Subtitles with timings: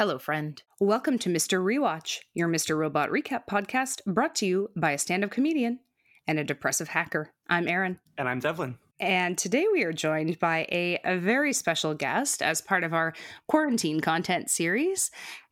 [0.00, 0.62] Hello, friend.
[0.80, 1.62] Welcome to Mr.
[1.62, 2.74] Rewatch, your Mr.
[2.74, 5.80] Robot recap podcast brought to you by a stand up comedian
[6.26, 7.34] and a depressive hacker.
[7.50, 7.98] I'm Erin.
[8.16, 8.78] And I'm Devlin.
[8.98, 13.12] And today we are joined by a, a very special guest as part of our
[13.46, 15.10] quarantine content series.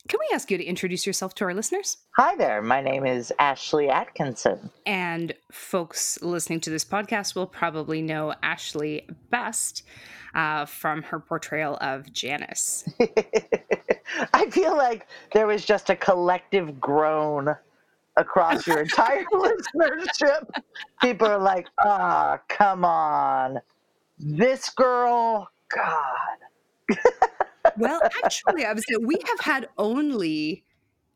[0.09, 1.99] Can we ask you to introduce yourself to our listeners?
[2.17, 2.63] Hi there.
[2.63, 4.71] My name is Ashlie Atkinson.
[4.87, 9.83] And folks listening to this podcast will probably know Ashlie best
[10.35, 12.89] uh, from her portrayal of Janice.
[14.33, 17.55] I feel like there was just a collective groan
[18.17, 20.49] across your entire listenership.
[21.03, 23.59] People are like, ah, oh, come on.
[24.19, 26.99] This girl, God.
[27.79, 30.65] well, actually, I was saying we have had only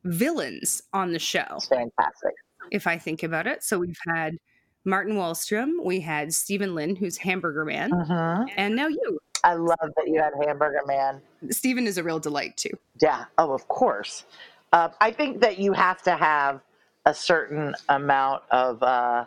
[0.05, 1.59] villains on the show.
[1.69, 2.33] fantastic.
[2.71, 3.63] If I think about it.
[3.63, 4.39] So we've had
[4.85, 8.47] Martin Wallstrom, we had Stephen Lynn, who's Hamburger Man, uh-huh.
[8.57, 9.19] and now you.
[9.45, 11.21] I love that you had Hamburger Man.
[11.51, 12.71] Stephen is a real delight too.
[13.01, 13.25] Yeah.
[13.39, 14.25] Oh, of course.
[14.73, 16.61] Uh, I think that you have to have
[17.07, 19.25] a certain amount of uh,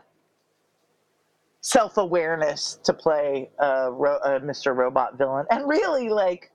[1.61, 4.75] self awareness to play a, ro- a Mr.
[4.75, 6.51] Robot villain, and really, like,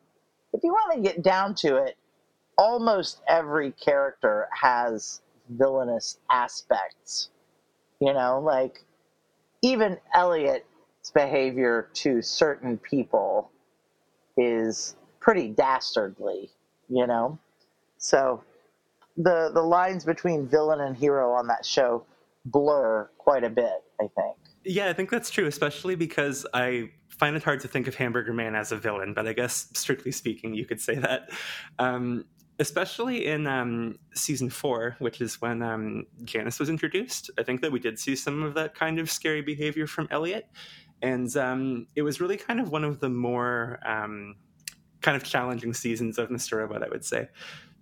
[0.52, 1.96] if you want to get down to it,
[2.56, 7.30] almost every character has villainous aspects.
[8.00, 8.84] You know, like
[9.62, 13.50] even Elliot's behavior to certain people
[14.36, 16.50] is pretty dastardly,
[16.88, 17.38] you know?
[17.98, 18.42] So
[19.16, 22.04] the the lines between villain and hero on that show
[22.46, 24.36] blur quite a bit, I think.
[24.64, 26.90] Yeah, I think that's true, especially because I
[27.20, 30.10] find it hard to think of Hamburger Man as a villain, but I guess strictly
[30.10, 31.28] speaking, you could say that.
[31.78, 32.24] Um,
[32.58, 37.30] especially in um, season four, which is when um, Janice was introduced.
[37.38, 40.48] I think that we did see some of that kind of scary behavior from Elliot.
[41.02, 44.36] And um, it was really kind of one of the more um,
[45.02, 46.56] kind of challenging seasons of Mr.
[46.56, 47.28] Robot, I would say.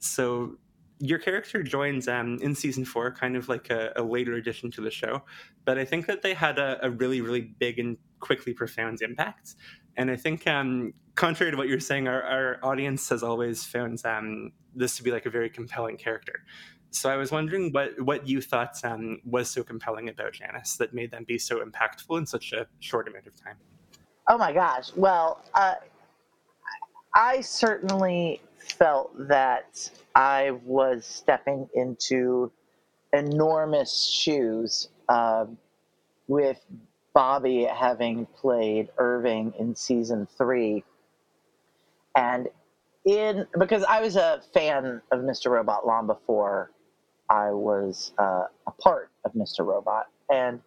[0.01, 0.59] So
[1.01, 4.81] your character joins um, in season four, kind of like a, a, later addition to
[4.81, 5.23] the show.
[5.65, 9.55] But I think that they had a, a really, really big and quickly profound impact.
[9.97, 14.05] And I think, um, contrary to what you're saying, our, our audience has always found
[14.05, 16.45] um, this to be like a very compelling character.
[16.91, 20.95] So I was wondering what what you thought um, was so compelling about Janice that
[20.95, 23.57] made them be so impactful in such a short amount of time.
[24.27, 24.91] Oh my gosh!
[24.97, 25.75] Well, uh,
[27.15, 28.41] I certainly
[28.73, 32.51] felt that I was stepping into
[33.13, 35.47] enormous shoes uh,
[36.27, 36.59] with
[37.15, 40.85] Bobby having played Irving in season three.
[42.15, 42.49] And
[43.05, 45.51] in because I was a fan of Mr.
[45.51, 46.71] Robot long before
[47.31, 49.65] I was uh, a part of Mr.
[49.67, 50.07] Robot.
[50.31, 50.61] And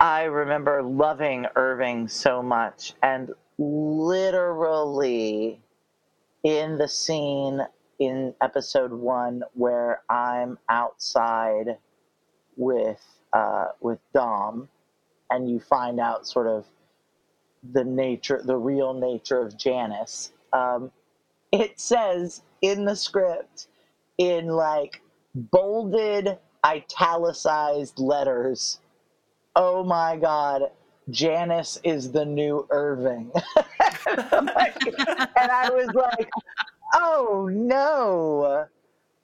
[0.00, 4.42] I remember loving Irving so much and literally
[6.44, 7.60] in the scene
[7.98, 11.78] in episode one where I'm outside
[12.56, 14.68] with uh, with Dom,
[15.30, 16.66] and you find out sort of
[17.72, 20.32] the nature, the real nature of Janice.
[20.52, 20.90] Um,
[21.50, 23.68] it says in the script
[24.18, 25.00] in like
[25.34, 28.80] bolded, italicized letters.
[29.54, 30.62] Oh my God,
[31.12, 33.30] Janice is the new Irving.
[34.06, 34.50] and
[35.36, 36.30] I was like,
[36.94, 38.66] oh no,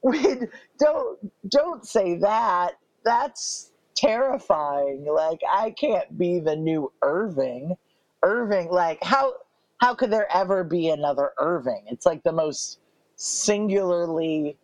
[0.03, 0.37] we
[0.79, 2.75] don't don't say that.
[3.05, 5.07] That's terrifying.
[5.07, 7.77] Like I can't be the new Irving.
[8.23, 9.33] Irving, like how
[9.79, 11.85] how could there ever be another Irving?
[11.89, 12.81] It's like the most
[13.17, 14.57] singularly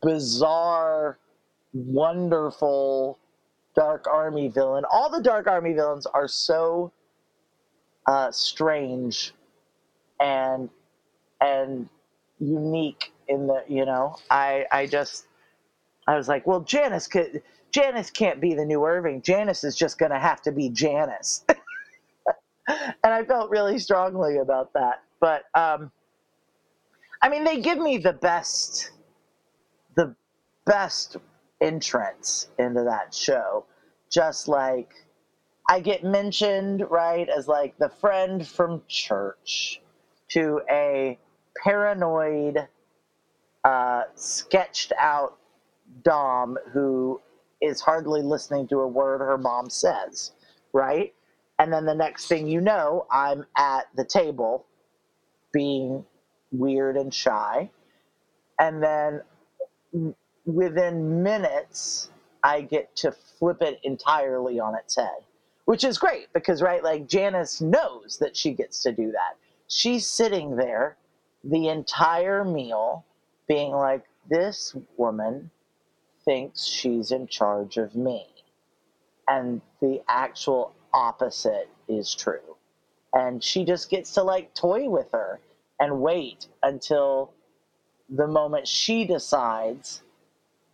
[0.00, 1.18] bizarre,
[1.72, 3.19] wonderful
[3.80, 4.84] Dark Army villain.
[4.92, 6.92] All the Dark Army villains are so
[8.06, 9.32] uh, strange
[10.20, 10.68] and
[11.40, 11.88] and
[12.38, 15.26] unique in the you know I I just
[16.06, 17.40] I was like, well, Janice could
[17.72, 19.22] Janice can't be the new Irving.
[19.22, 21.46] Janice is just to have to be Janice.
[22.68, 25.04] and I felt really strongly about that.
[25.20, 25.90] But um,
[27.22, 28.90] I mean, they give me the best,
[29.94, 30.14] the
[30.66, 31.16] best
[31.62, 33.64] entrance into that show.
[34.10, 34.92] Just like
[35.68, 39.80] I get mentioned, right, as like the friend from church
[40.30, 41.18] to a
[41.62, 42.68] paranoid,
[43.64, 45.36] uh, sketched out
[46.02, 47.20] Dom who
[47.60, 50.32] is hardly listening to a word her mom says,
[50.72, 51.14] right?
[51.58, 54.66] And then the next thing you know, I'm at the table
[55.52, 56.04] being
[56.52, 57.70] weird and shy.
[58.58, 59.22] And then
[60.46, 62.10] within minutes,
[62.42, 65.24] I get to flip it entirely on its head,
[65.64, 69.36] which is great because, right, like Janice knows that she gets to do that.
[69.68, 70.96] She's sitting there
[71.44, 73.04] the entire meal
[73.48, 75.50] being like, this woman
[76.24, 78.26] thinks she's in charge of me.
[79.28, 82.56] And the actual opposite is true.
[83.12, 85.40] And she just gets to like toy with her
[85.80, 87.32] and wait until
[88.08, 90.02] the moment she decides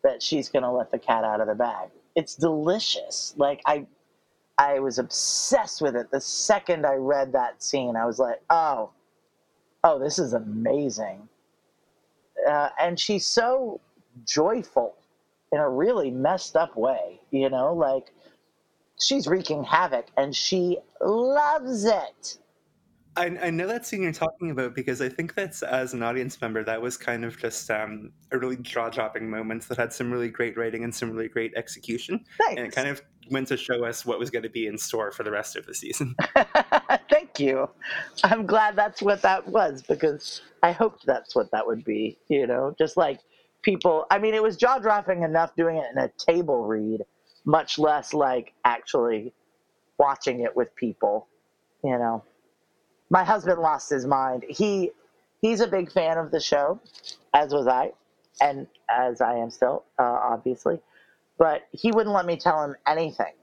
[0.07, 1.91] that she's going to let the cat out of the bag.
[2.15, 3.35] It's delicious.
[3.37, 3.87] Like I
[4.57, 6.11] I was obsessed with it.
[6.11, 8.91] The second I read that scene, I was like, "Oh,
[9.85, 11.29] oh, this is amazing."
[12.49, 13.81] Uh, and she's so
[14.25, 14.95] joyful
[15.53, 18.13] in a really messed up way, you know, like
[19.01, 22.39] she's wreaking havoc and she loves it.
[23.17, 26.41] I, I know that scene you're talking about because I think that's as an audience
[26.41, 30.29] member that was kind of just um, a really jaw-dropping moment that had some really
[30.29, 32.59] great writing and some really great execution, Thanks.
[32.59, 35.11] and it kind of went to show us what was going to be in store
[35.13, 36.15] for the rest of the season.
[37.11, 37.69] Thank you.
[38.23, 42.19] I'm glad that's what that was because I hoped that's what that would be.
[42.29, 43.21] You know, just like
[43.63, 44.07] people.
[44.11, 47.03] I mean, it was jaw-dropping enough doing it in a table read,
[47.47, 49.33] much less like actually
[49.99, 51.29] watching it with people.
[51.83, 52.25] You know
[53.11, 54.45] my husband lost his mind.
[54.49, 54.93] He
[55.41, 56.81] he's a big fan of the show,
[57.35, 57.93] as was I,
[58.41, 60.81] and as I am still, uh, obviously.
[61.39, 63.35] But he wouldn't let me tell him anything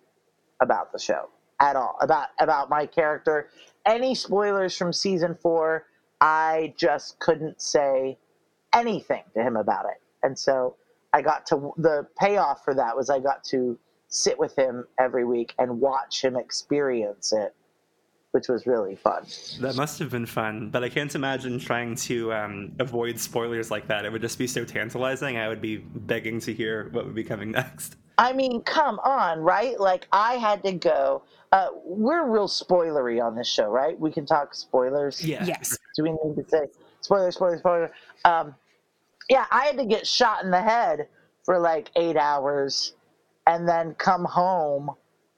[0.61, 1.29] about the show
[1.59, 3.49] at all about about my character.
[3.85, 5.85] Any spoilers from season four,
[6.21, 8.17] I just couldn't say
[8.73, 10.01] anything to him about it.
[10.23, 10.75] And so
[11.11, 13.77] I got to the payoff for that was I got to
[14.07, 17.53] sit with him every week and watch him experience it
[18.33, 19.23] which was really fun.
[19.61, 23.87] That must have been fun, but I can't imagine trying to um, avoid spoilers like
[23.87, 24.05] that.
[24.05, 25.37] It would just be so tantalizing.
[25.37, 27.95] I would be begging to hear what would be coming next.
[28.17, 29.79] I mean, come on, right?
[29.79, 31.21] Like, I had to go.
[31.51, 33.99] Uh, we're real spoilery on this show, right?
[33.99, 35.23] We can talk spoilers.
[35.23, 35.45] Yeah.
[35.45, 35.77] Yes.
[35.95, 36.65] Do we need to say
[37.01, 37.91] spoiler, spoiler, spoiler?
[38.25, 38.55] Um,
[39.29, 41.07] yeah, I had to get shot in the head
[41.43, 42.93] for like eight hours
[43.45, 44.89] and then come home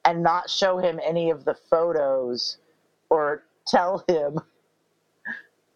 [0.06, 2.56] and not show him any of the photos
[3.10, 4.40] or tell him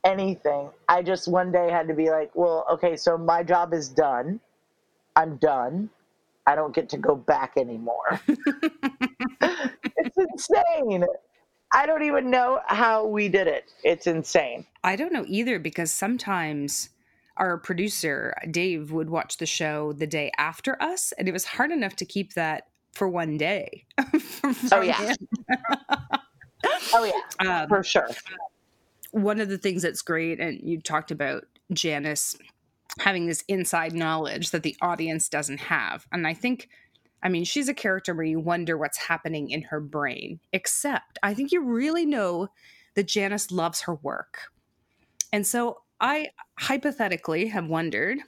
[0.04, 0.70] anything.
[0.88, 4.40] I just one day had to be like, well, okay, so my job is done.
[5.16, 5.90] I'm done.
[6.46, 8.20] I don't get to go back anymore.
[8.28, 11.04] it's insane.
[11.72, 13.70] I don't even know how we did it.
[13.84, 14.66] It's insane.
[14.82, 16.90] I don't know either because sometimes
[17.36, 21.70] our producer, Dave, would watch the show the day after us, and it was hard
[21.70, 23.84] enough to keep that for one day.
[24.72, 25.14] oh, yeah.
[26.92, 28.08] Oh yeah, um, for sure.
[29.12, 32.36] One of the things that's great, and you talked about Janice
[32.98, 36.68] having this inside knowledge that the audience doesn't have, and I think.
[37.22, 41.34] I mean, she's a character where you wonder what's happening in her brain, except I
[41.34, 42.48] think you really know
[42.94, 44.38] that Janice loves her work.
[45.30, 48.20] And so I hypothetically have wondered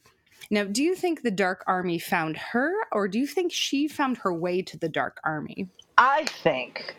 [0.50, 4.18] now, do you think the Dark Army found her, or do you think she found
[4.18, 5.68] her way to the Dark Army?
[5.96, 6.96] I think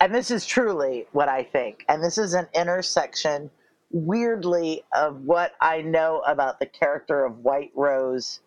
[0.00, 1.84] and this is truly what I think.
[1.88, 3.50] And this is an intersection,
[3.90, 8.40] weirdly, of what I know about the character of White Rose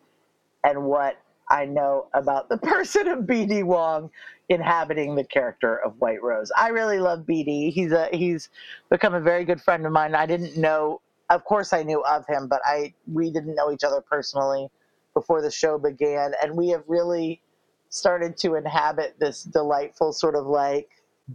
[0.64, 1.18] and what
[1.50, 4.10] I know about the person of BD Wong
[4.48, 6.52] inhabiting the character of White Rose.
[6.58, 7.72] I really love BD.
[7.72, 8.50] He's a he's
[8.90, 10.16] become a very good friend of mine.
[10.16, 13.84] I didn't know, of course, I knew of him, but I we didn't know each
[13.84, 14.70] other personally
[15.14, 17.42] before the show began, and we have really
[17.90, 20.88] started to inhabit this delightful sort of like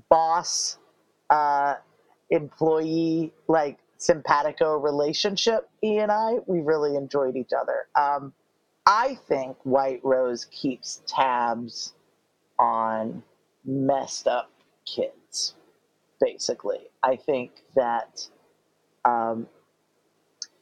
[0.09, 0.79] boss
[1.31, 1.75] uh,
[2.31, 7.87] employee like simpatico relationship he and i we really enjoyed each other.
[7.95, 8.33] Um,
[8.87, 11.95] i think white rose keeps tabs
[12.59, 13.23] on
[13.65, 14.51] messed up
[14.85, 15.55] kids
[16.21, 16.81] basically.
[17.03, 18.27] I think that
[19.05, 19.47] um,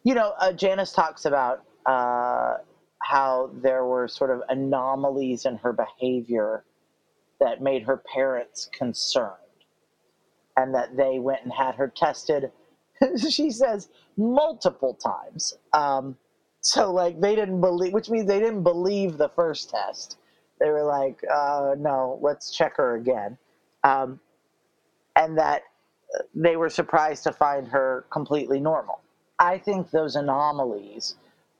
[0.02, 2.56] you know uh, janice talks about uh,
[3.00, 6.64] how there were sort of anomalies in her behavior
[7.44, 9.30] that made her parents concerned
[10.56, 12.50] and that they went and had her tested
[13.28, 15.54] she says multiple times.
[15.72, 16.16] Um,
[16.60, 20.16] so like they didn't believe which means they didn't believe the first test.
[20.60, 23.36] They were like uh, no let's check her again.
[23.82, 24.20] Um,
[25.16, 25.62] and that
[26.14, 29.00] uh, they were surprised to find her completely normal.
[29.38, 31.16] I think those anomalies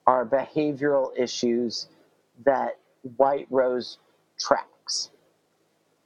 [0.07, 1.89] are behavioral issues
[2.45, 2.79] that
[3.17, 3.99] white rose
[4.39, 4.74] tracks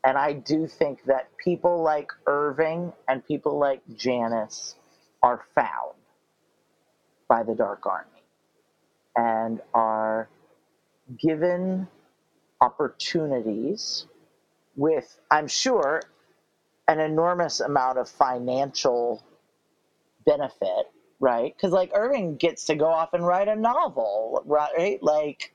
[0.04, 4.76] and I do think that people like Irving and people like Janice
[5.22, 5.96] are found
[7.28, 8.22] by the Dark Army
[9.16, 10.28] and are
[11.18, 11.88] given
[12.60, 14.06] opportunities
[14.76, 16.02] with, I'm sure,
[16.86, 19.22] an enormous amount of financial
[20.24, 20.86] benefit
[21.20, 21.54] right?
[21.56, 25.02] Because like Irving gets to go off and write a novel, right?
[25.02, 25.52] Like,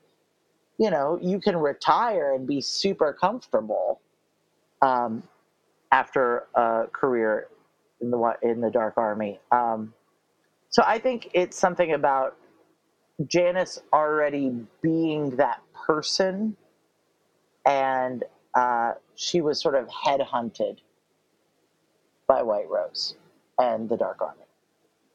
[0.78, 4.00] you know, you can retire and be super comfortable
[4.84, 5.22] um,
[5.90, 7.48] after a career
[8.00, 9.40] in the in the Dark Army.
[9.50, 9.94] Um,
[10.68, 12.36] so I think it's something about
[13.26, 16.56] Janice already being that person,
[17.64, 18.24] and
[18.54, 20.78] uh, she was sort of headhunted
[22.26, 23.14] by White Rose
[23.58, 24.42] and the Dark Army.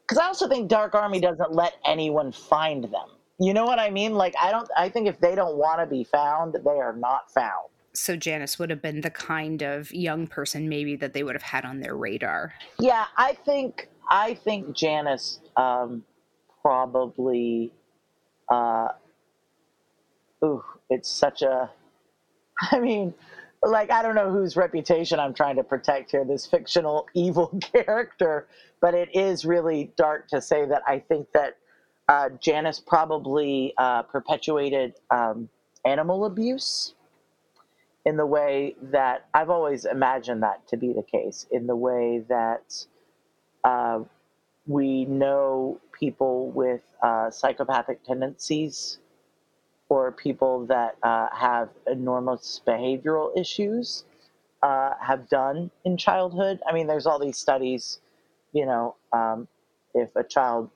[0.02, 3.10] Because I also think Dark Army doesn't let anyone find them.
[3.38, 4.14] You know what I mean?
[4.14, 4.68] Like I don't.
[4.76, 7.68] I think if they don't want to be found, they are not found.
[8.00, 11.42] So Janice would have been the kind of young person maybe that they would have
[11.42, 12.54] had on their radar.
[12.78, 16.02] Yeah, I think I think Janice um,
[16.62, 17.74] probably.
[18.48, 18.88] Uh,
[20.42, 21.70] ooh, it's such a.
[22.72, 23.12] I mean,
[23.62, 28.48] like I don't know whose reputation I'm trying to protect here, this fictional evil character,
[28.80, 31.58] but it is really dark to say that I think that
[32.08, 35.50] uh, Janice probably uh, perpetuated um,
[35.84, 36.94] animal abuse
[38.04, 42.24] in the way that I've always imagined that to be the case, in the way
[42.28, 42.86] that
[43.64, 44.00] uh,
[44.66, 48.98] we know people with uh, psychopathic tendencies
[49.88, 54.04] or people that uh, have enormous behavioral issues
[54.62, 56.60] uh, have done in childhood.
[56.66, 57.98] I mean, there's all these studies,
[58.52, 59.48] you know, um,
[59.94, 60.70] if a child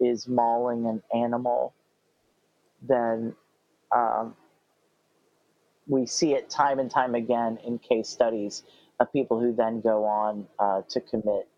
[0.00, 1.74] is mauling an animal,
[2.82, 3.34] then
[3.92, 4.34] um,
[5.86, 8.62] we see it time and time again in case studies
[9.00, 11.48] of people who then go on uh, to commit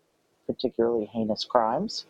[0.45, 2.05] particularly heinous crimes.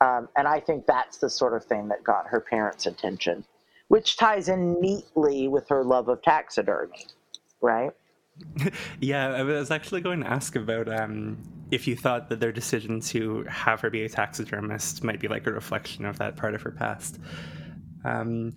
[0.00, 3.44] Um, and I think that's the sort of thing that got her parents' attention
[3.88, 7.06] which ties in neatly with her love of taxidermy,
[7.60, 7.92] right?
[9.00, 11.38] yeah, I was actually going to ask about um,
[11.70, 15.46] if you thought that their decision to have her be a taxidermist might be like
[15.46, 17.20] a reflection of that part of her past.
[18.04, 18.54] Um,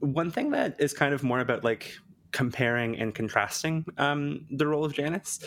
[0.00, 1.92] one thing that is kind of more about like
[2.32, 5.40] comparing and contrasting um, the role of Janice.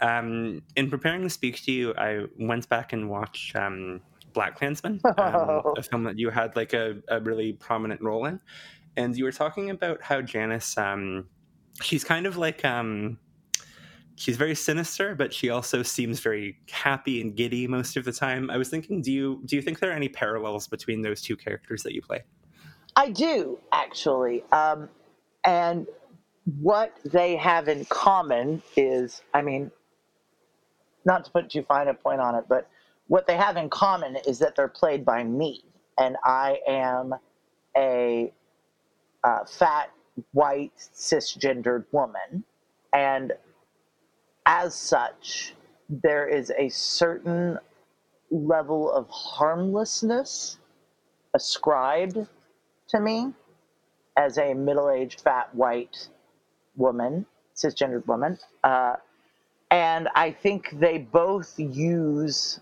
[0.00, 4.00] Um, in preparing to speak to you, I went back and watched um,
[4.32, 8.40] BlacKkKlansman, um, a film that you had like a, a, really prominent role in,
[8.96, 11.28] and you were talking about how Janice, um,
[11.82, 13.18] she's kind of like um,
[14.16, 18.50] she's very sinister, but she also seems very happy and giddy most of the time.
[18.50, 21.36] I was thinking, do you do you think there are any parallels between those two
[21.36, 22.22] characters that you play?
[22.96, 24.88] I do actually, um,
[25.44, 25.86] and
[26.60, 29.70] what they have in common is, I mean,
[31.04, 32.68] not to put too fine a point on it, but
[33.08, 35.64] what they have in common is that they're played by me,
[35.98, 37.14] and I am
[37.76, 38.32] a
[39.24, 39.90] uh, fat,
[40.32, 42.44] white, cisgendered woman.
[42.92, 43.32] And
[44.46, 45.54] as such,
[45.88, 47.58] there is a certain
[48.30, 50.58] level of harmlessness
[51.34, 52.26] ascribed
[52.92, 53.32] to me
[54.16, 56.08] as a middle aged, fat, white
[56.76, 58.38] woman, cisgendered woman.
[58.62, 58.96] Uh,
[59.70, 62.60] and I think they both use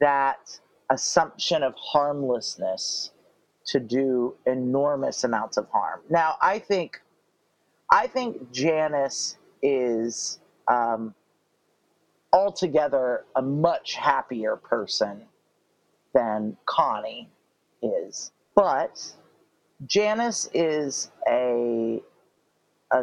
[0.00, 0.58] that
[0.90, 3.12] assumption of harmlessness
[3.64, 6.00] to do enormous amounts of harm.
[6.10, 7.00] Now, I think,
[7.90, 11.14] I think Janice is um,
[12.32, 15.22] altogether a much happier person
[16.12, 17.30] than Connie
[17.82, 19.14] is, but
[19.86, 22.00] Janice is a,
[22.92, 23.00] a,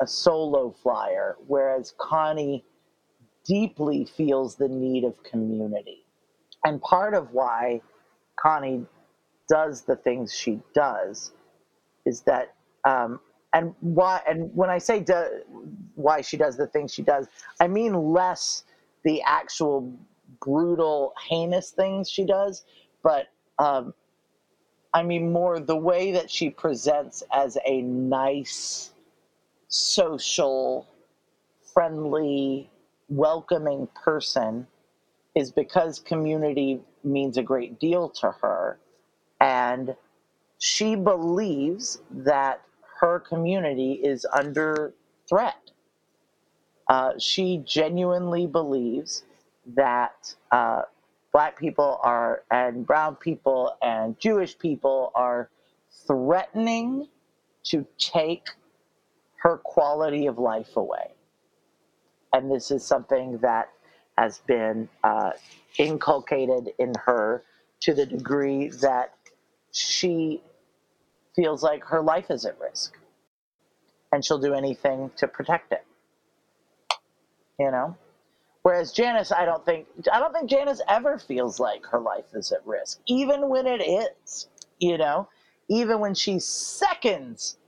[0.00, 2.64] a solo flyer, whereas Connie
[3.44, 6.04] deeply feels the need of community.
[6.64, 7.80] And part of why
[8.36, 8.86] Connie
[9.48, 11.32] does the things she does
[12.06, 13.20] is that, um,
[13.52, 15.24] and why, and when I say do,
[15.94, 17.26] why she does the things she does,
[17.60, 18.64] I mean less
[19.04, 19.92] the actual
[20.40, 22.64] brutal, heinous things she does,
[23.02, 23.26] but
[23.58, 23.92] um,
[24.92, 28.90] I mean more the way that she presents as a nice,
[29.68, 30.88] social,
[31.72, 32.70] friendly,
[33.08, 34.66] welcoming person
[35.34, 38.78] is because community means a great deal to her.
[39.40, 39.94] And
[40.58, 42.62] she believes that
[43.00, 44.92] her community is under
[45.28, 45.70] threat.
[46.88, 49.24] Uh, she genuinely believes
[49.74, 50.82] that uh,
[51.32, 55.50] black people are, and brown people and Jewish people are
[56.06, 57.08] threatening
[57.64, 58.48] to take
[59.36, 61.12] her quality of life away.
[62.32, 63.70] And this is something that
[64.16, 65.32] has been uh,
[65.78, 67.42] inculcated in her
[67.80, 69.14] to the degree that
[69.72, 70.42] she
[71.34, 72.98] feels like her life is at risk
[74.12, 75.84] and she'll do anything to protect it.
[77.58, 77.96] You know?
[78.62, 82.52] Whereas Janice, I don't think I don't think Janice ever feels like her life is
[82.52, 84.48] at risk, even when it is.
[84.78, 85.28] You know,
[85.68, 87.58] even when she's seconds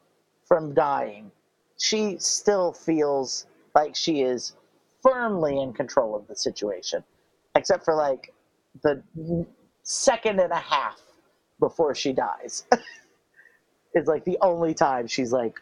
[0.44, 1.30] from dying,
[1.78, 4.54] she still feels like she is
[5.02, 7.02] firmly in control of the situation,
[7.54, 8.32] except for like
[8.82, 9.02] the
[9.82, 11.00] second and a half
[11.58, 12.64] before she dies.
[13.94, 15.60] is like the only time she's like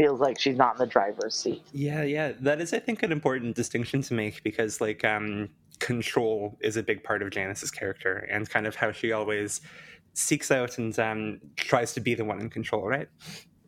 [0.00, 1.62] feels like she's not in the driver's seat.
[1.72, 2.32] Yeah, yeah.
[2.40, 6.82] That is I think an important distinction to make because like um control is a
[6.82, 9.60] big part of Janice's character and kind of how she always
[10.14, 13.08] seeks out and um tries to be the one in control, right?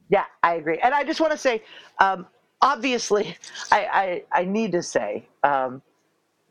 [0.08, 0.78] Yeah, I agree.
[0.82, 1.62] And I just want to say,
[1.98, 2.26] um,
[2.60, 3.34] obviously,
[3.70, 5.80] I, I, I need to say um,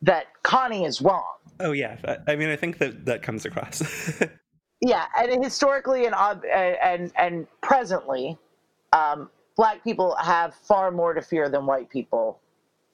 [0.01, 1.35] that Connie is wrong.
[1.59, 4.19] Oh yeah, I mean I think that that comes across.
[4.81, 6.15] yeah, and historically and
[6.51, 8.35] and and presently,
[8.93, 12.39] um, black people have far more to fear than white people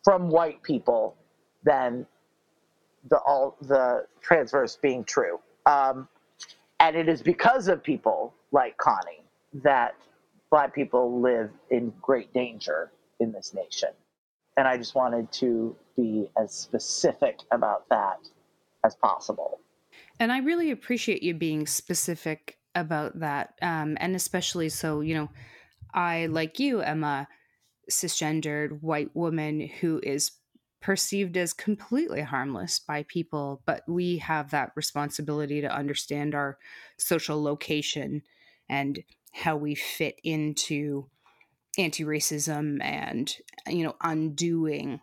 [0.04, 1.16] from white people
[1.64, 2.06] than
[3.10, 5.40] the all the transverse being true.
[5.66, 6.08] Um,
[6.80, 9.24] and it is because of people like Connie
[9.64, 9.96] that
[10.50, 13.90] black people live in great danger in this nation.
[14.56, 18.30] And I just wanted to be as specific about that
[18.84, 19.60] as possible.
[20.20, 23.54] And I really appreciate you being specific about that.
[23.62, 25.30] Um, and especially so, you know,
[25.94, 27.28] I, like you, am a
[27.90, 30.32] cisgendered white woman who is
[30.82, 36.58] perceived as completely harmless by people, but we have that responsibility to understand our
[36.98, 38.22] social location
[38.70, 39.04] and
[39.34, 41.10] how we fit into
[41.78, 43.36] anti-racism and
[43.68, 45.00] you know undoing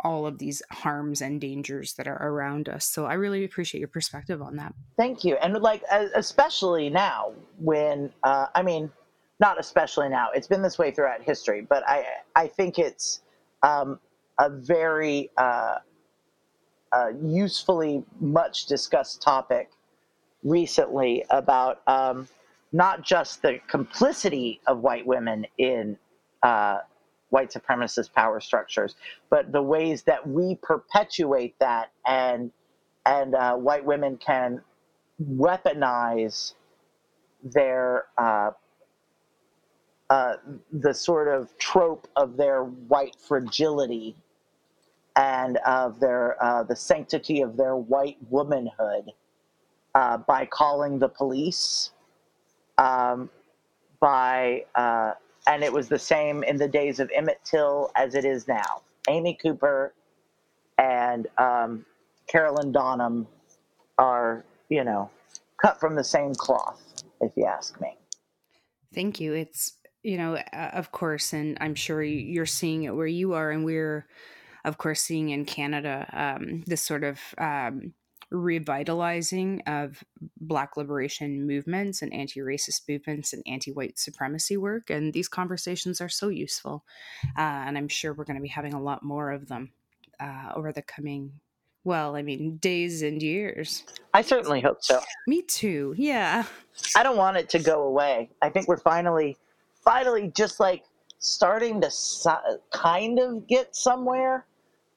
[0.00, 2.84] all of these harms and dangers that are around us.
[2.84, 4.74] So I really appreciate your perspective on that.
[4.98, 5.36] Thank you.
[5.36, 5.82] And like,
[6.14, 8.92] especially now when, uh, I mean,
[9.40, 12.04] not especially now, it's been this way throughout history, but I,
[12.36, 13.20] I think it's
[13.62, 13.98] um,
[14.38, 15.78] a very uh,
[16.92, 19.70] uh, usefully much discussed topic
[20.44, 22.28] recently about um,
[22.72, 25.96] not just the complicity of white women in
[26.42, 26.78] uh,
[27.30, 28.94] white supremacist power structures,
[29.30, 32.52] but the ways that we perpetuate that and
[33.06, 34.62] and uh, white women can
[35.22, 36.54] weaponize
[37.42, 38.06] their
[40.14, 40.36] uh,
[40.72, 44.14] the sort of trope of their white fragility
[45.16, 49.10] and of their uh, the sanctity of their white womanhood
[49.96, 51.90] uh, by calling the police
[52.78, 53.28] um,
[53.98, 55.14] by uh,
[55.48, 58.82] and it was the same in the days of Emmett Till as it is now.
[59.08, 59.94] Amy Cooper
[60.78, 61.84] and um,
[62.28, 63.26] Carolyn Donham
[63.98, 65.10] are, you know,
[65.60, 67.96] cut from the same cloth, if you ask me.
[68.94, 69.34] Thank you.
[69.34, 73.50] It's, you know, uh, of course, and I'm sure you're seeing it where you are,
[73.50, 74.06] and we're,
[74.64, 77.94] of course, seeing in Canada um, this sort of um,
[78.30, 80.04] revitalizing of
[80.40, 86.28] black liberation movements and anti-racist movements and anti-white supremacy work and these conversations are so
[86.28, 86.84] useful
[87.38, 89.70] uh, and i'm sure we're going to be having a lot more of them
[90.20, 91.30] uh, over the coming
[91.84, 93.84] well i mean days and years.
[94.12, 95.00] I certainly hope so.
[95.28, 96.44] Me too yeah.
[96.96, 98.30] I don't want it to go away.
[98.42, 99.36] I think we're finally
[99.84, 100.84] finally just like
[101.18, 101.90] starting to
[102.72, 104.44] kind of get somewhere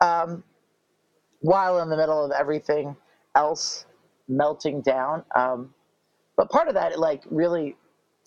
[0.01, 0.43] um,
[1.39, 2.95] while in the middle of everything
[3.35, 3.85] else
[4.27, 5.23] melting down.
[5.35, 5.73] Um,
[6.35, 7.75] but part of that, like, really,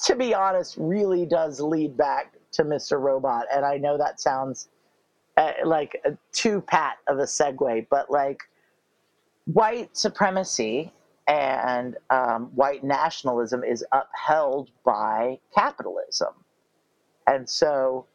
[0.05, 3.01] to be honest, really does lead back to Mr.
[3.01, 3.47] Robot.
[3.55, 4.69] And I know that sounds
[5.37, 8.41] uh, like a too pat of a segue, but like,
[9.45, 10.93] white supremacy
[11.29, 16.35] and um, white nationalism is upheld by capitalism.
[17.31, 18.07] And so,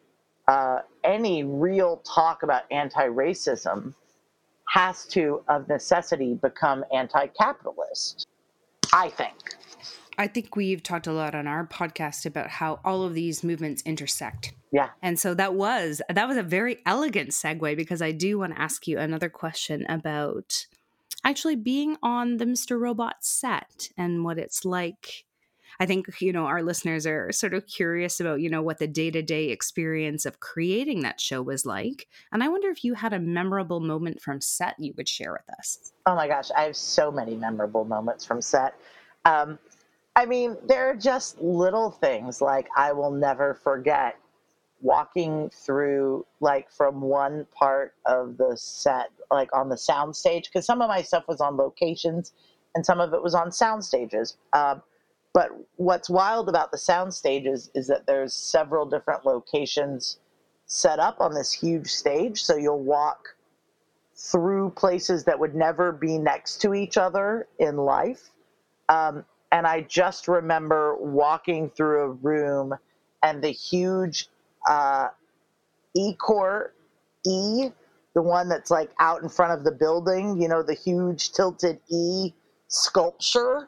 [0.47, 3.93] uh, any real talk about anti racism
[4.67, 8.27] has to, of necessity, become anti capitalist.
[8.93, 9.33] I think.
[10.17, 13.81] I think we've talked a lot on our podcast about how all of these movements
[13.85, 14.53] intersect.
[14.71, 14.89] Yeah.
[15.01, 18.61] And so that was that was a very elegant segue because I do want to
[18.61, 20.65] ask you another question about
[21.23, 22.79] actually being on the Mr.
[22.79, 25.25] Robot set and what it's like
[25.79, 28.87] I think, you know, our listeners are sort of curious about, you know, what the
[28.87, 32.07] day to day experience of creating that show was like.
[32.31, 35.57] And I wonder if you had a memorable moment from set you would share with
[35.57, 35.91] us.
[36.05, 38.75] Oh my gosh, I have so many memorable moments from set.
[39.25, 39.59] Um,
[40.15, 44.17] I mean, there are just little things like I will never forget
[44.81, 50.65] walking through like from one part of the set like on the sound stage because
[50.65, 52.33] some of my stuff was on locations
[52.75, 54.81] and some of it was on sound stages um,
[55.35, 60.17] but what's wild about the sound stages is that there's several different locations
[60.65, 62.41] set up on this huge stage.
[62.41, 63.35] So you'll walk
[64.15, 68.29] through places that would never be next to each other in life.
[68.87, 72.73] Um, and I just remember walking through a room
[73.21, 74.29] and the huge
[74.65, 75.09] uh,
[75.97, 76.73] E Corp
[77.27, 77.71] E,
[78.13, 81.81] the one that's like out in front of the building, you know, the huge tilted
[81.89, 82.31] E
[82.69, 83.67] sculpture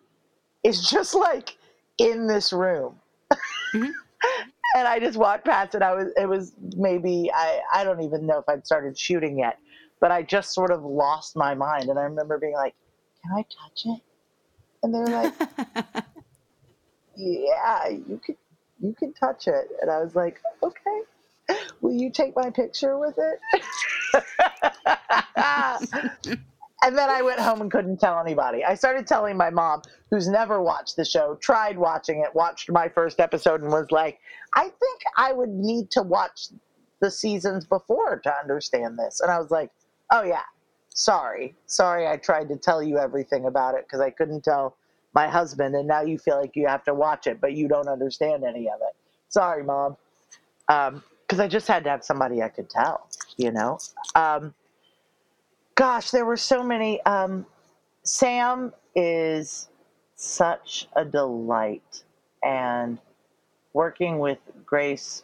[0.63, 1.57] is just like
[1.97, 2.99] in this room.
[3.31, 3.91] Mm-hmm.
[4.75, 5.81] and I just walked past it.
[5.81, 9.59] I was it was maybe I I don't even know if I'd started shooting yet,
[9.99, 12.75] but I just sort of lost my mind and I remember being like,
[13.21, 14.01] "Can I touch it?"
[14.83, 15.33] And they're like,
[17.15, 18.37] "Yeah, you could
[18.79, 21.01] you can touch it." And I was like, "Okay."
[21.79, 23.39] Will you take my picture with it?
[26.83, 28.63] and then I went home and couldn't tell anybody.
[28.63, 32.87] I started telling my mom, who's never watched the show, tried watching it, watched my
[32.87, 34.19] first episode, and was like,
[34.55, 36.47] I think I would need to watch
[36.99, 39.21] the seasons before to understand this.
[39.21, 39.71] And I was like,
[40.11, 40.43] oh, yeah,
[40.89, 41.55] sorry.
[41.65, 44.77] Sorry, I tried to tell you everything about it because I couldn't tell
[45.13, 45.75] my husband.
[45.75, 48.67] And now you feel like you have to watch it, but you don't understand any
[48.69, 48.95] of it.
[49.29, 49.97] Sorry, mom.
[50.69, 53.79] Um, because I just had to have somebody I could tell, you know.
[54.15, 54.53] Um,
[55.77, 57.01] gosh, there were so many.
[57.03, 57.45] Um,
[58.03, 59.69] Sam is
[60.15, 62.03] such a delight,
[62.43, 62.97] and
[63.73, 65.23] working with Grace,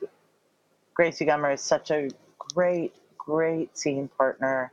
[0.93, 4.71] Gracie Gummer is such a great, great scene partner,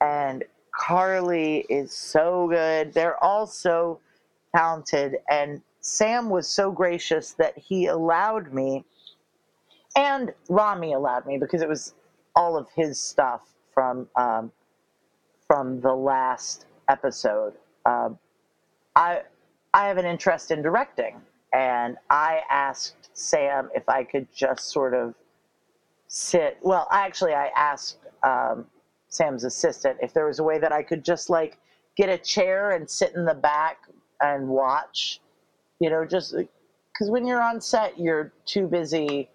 [0.00, 2.94] and Carly is so good.
[2.94, 3.98] They're all so
[4.54, 8.84] talented, and Sam was so gracious that he allowed me
[9.96, 11.94] and Rami allowed me because it was
[12.34, 13.40] all of his stuff
[13.72, 14.52] from um,
[15.46, 17.54] from the last episode.
[17.84, 18.18] Um,
[18.94, 19.22] I
[19.72, 21.20] I have an interest in directing,
[21.52, 25.14] and I asked Sam if I could just sort of
[26.08, 26.58] sit.
[26.62, 28.66] Well, actually, I asked um,
[29.08, 31.58] Sam's assistant if there was a way that I could just like
[31.96, 33.78] get a chair and sit in the back
[34.20, 35.20] and watch.
[35.78, 39.28] You know, just because when you're on set, you're too busy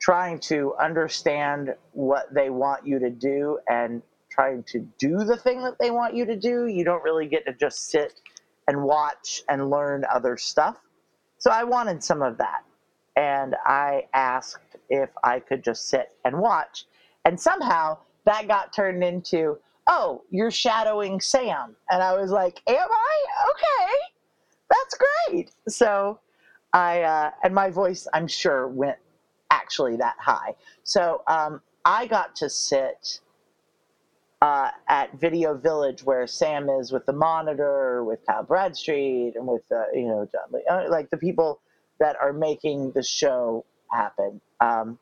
[0.00, 4.00] trying to understand what they want you to do and
[4.38, 6.66] trying to do the thing that they want you to do.
[6.66, 8.20] You don't really get to just sit
[8.68, 10.76] and watch and learn other stuff.
[11.38, 12.62] So I wanted some of that.
[13.16, 16.84] And I asked if I could just sit and watch.
[17.24, 21.74] And somehow that got turned into, oh, you're shadowing Sam.
[21.90, 23.24] And I was like, am I?
[23.50, 23.92] Okay,
[24.70, 24.98] that's
[25.32, 25.50] great.
[25.68, 26.20] So
[26.72, 28.98] I, uh, and my voice, I'm sure, went
[29.50, 30.54] actually that high.
[30.84, 33.18] So um, I got to sit
[34.40, 39.62] uh, at Video Village where Sam is with the monitor, with Kyle Bradstreet, and with
[39.70, 40.28] uh, you know
[40.70, 41.60] uh, like the people
[41.98, 44.40] that are making the show happen.
[44.60, 44.98] Um,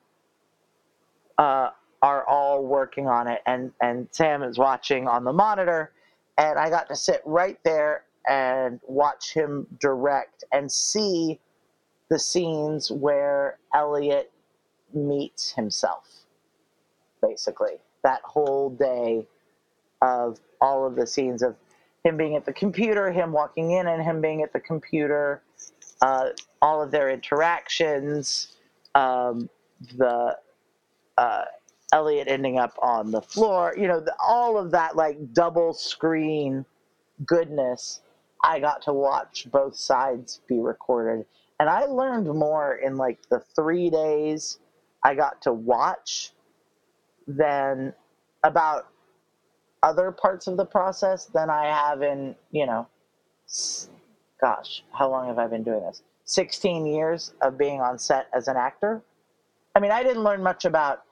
[1.38, 1.70] uh,
[2.02, 5.92] are all working on it, and and Sam is watching on the monitor,
[6.38, 11.40] and I got to sit right there and watch him direct and see
[12.08, 14.32] the scenes where Elliot
[14.92, 16.08] meets himself,
[17.22, 17.78] basically.
[18.06, 19.26] That whole day
[20.00, 21.56] of all of the scenes of
[22.04, 25.42] him being at the computer, him walking in and him being at the computer,
[26.00, 26.28] uh,
[26.62, 28.56] all of their interactions,
[28.94, 29.50] um,
[29.96, 30.36] the
[31.18, 31.44] uh,
[31.92, 36.64] Elliot ending up on the floor, you know, the, all of that like double screen
[37.24, 38.00] goodness.
[38.44, 41.26] I got to watch both sides be recorded.
[41.58, 44.58] And I learned more in like the three days
[45.02, 46.32] I got to watch
[47.26, 47.92] than
[48.44, 48.88] about
[49.82, 52.88] other parts of the process than I have in, you know,
[54.40, 56.02] gosh, how long have I been doing this?
[56.24, 59.02] 16 years of being on set as an actor.
[59.74, 61.02] I mean, I didn't learn much about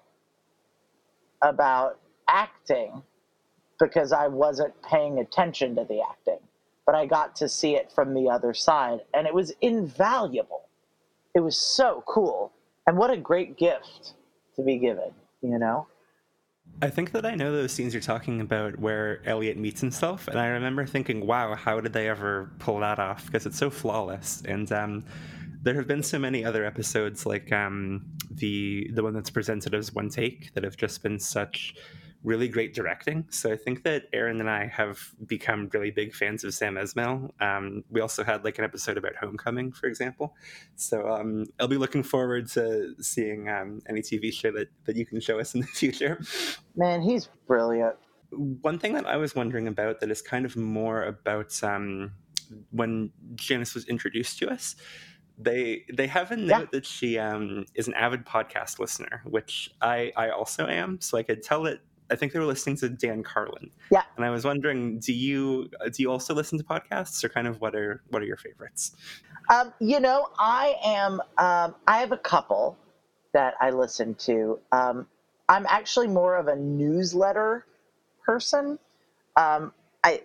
[1.43, 3.03] about acting
[3.79, 6.39] because I wasn't paying attention to the acting,
[6.87, 10.69] but I got to see it from the other side and it was invaluable.
[11.35, 12.53] It was so cool
[12.87, 14.15] and what a great gift
[14.57, 15.87] to be given, you know?
[16.83, 20.39] I think that I know those scenes you're talking about where Elliot meets himself, and
[20.39, 23.25] I remember thinking, wow, how did they ever pull that off?
[23.25, 24.43] Because it's so flawless.
[24.47, 25.05] And um,
[25.63, 29.95] there have been so many other episodes, like um, the the one that's presented as
[29.95, 31.75] one take, that have just been such
[32.25, 33.27] really great directing.
[33.29, 37.31] So I think that Erin and I have become really big fans of Sam Esmail.
[37.41, 40.35] Um, we also had like an episode about Homecoming, for example.
[40.75, 45.05] So um, I'll be looking forward to seeing um, any TV show that, that you
[45.05, 46.19] can show us in the future.
[46.75, 47.97] Man, he's brilliant.
[48.31, 52.13] One thing that I was wondering about that is kind of more about um,
[52.71, 54.75] when Janice was introduced to us
[55.37, 56.67] they they have a note yeah.
[56.71, 61.01] that she um, is an avid podcast listener, which I I also am.
[61.01, 63.71] So I could tell that I think they were listening to Dan Carlin.
[63.91, 64.03] Yeah.
[64.17, 67.61] And I was wondering, do you do you also listen to podcasts, or kind of
[67.61, 68.95] what are what are your favorites?
[69.49, 71.21] Um, you know, I am.
[71.39, 72.77] Um, I have a couple
[73.33, 74.59] that I listen to.
[74.73, 75.07] Um,
[75.49, 77.67] I'm actually more of a newsletter
[78.25, 78.79] person.
[79.37, 80.23] Um, I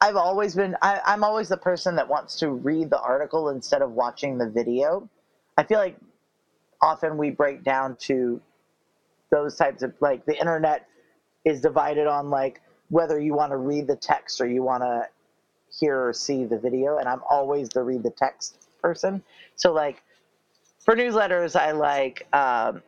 [0.00, 0.76] I've always been.
[0.82, 4.50] I, I'm always the person that wants to read the article instead of watching the
[4.50, 5.08] video.
[5.56, 5.96] I feel like
[6.80, 8.40] often we break down to
[9.32, 10.86] those types of like the internet
[11.44, 15.08] is divided on like whether you want to read the text or you want to
[15.80, 19.22] hear or see the video and i'm always the read the text person.
[19.56, 20.02] So like
[20.84, 22.82] for newsletters i like um,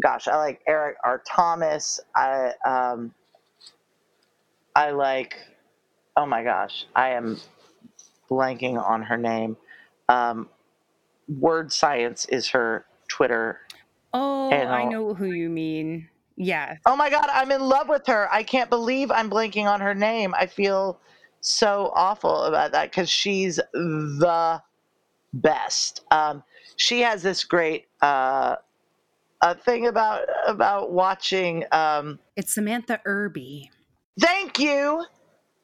[0.00, 1.22] gosh i like eric r.
[1.26, 2.00] Thomas.
[2.14, 3.12] I um,
[4.76, 5.36] i like
[6.16, 7.38] oh my gosh i am
[8.30, 9.56] blanking on her name.
[10.08, 10.48] Um,
[11.40, 13.58] word science is her twitter
[14.14, 16.08] Oh, And I know who you mean.
[16.36, 16.76] Yeah.
[16.86, 18.32] Oh my god, I'm in love with her.
[18.32, 20.34] I can't believe I'm blanking on her name.
[20.36, 21.00] I feel
[21.40, 24.62] so awful about that because she's the
[25.34, 26.02] best.
[26.10, 26.42] Um,
[26.76, 28.56] she has this great uh,
[29.42, 31.64] a thing about about watching.
[31.72, 33.70] Um, It's Samantha Irby.
[34.20, 35.04] thank you,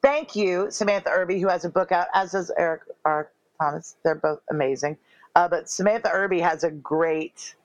[0.01, 3.31] thank you, Samantha Irby, who has a book out, as does Eric R.
[3.59, 3.95] Thomas.
[4.03, 4.97] They're both amazing.
[5.35, 7.55] Uh, but Samantha Irby has a great,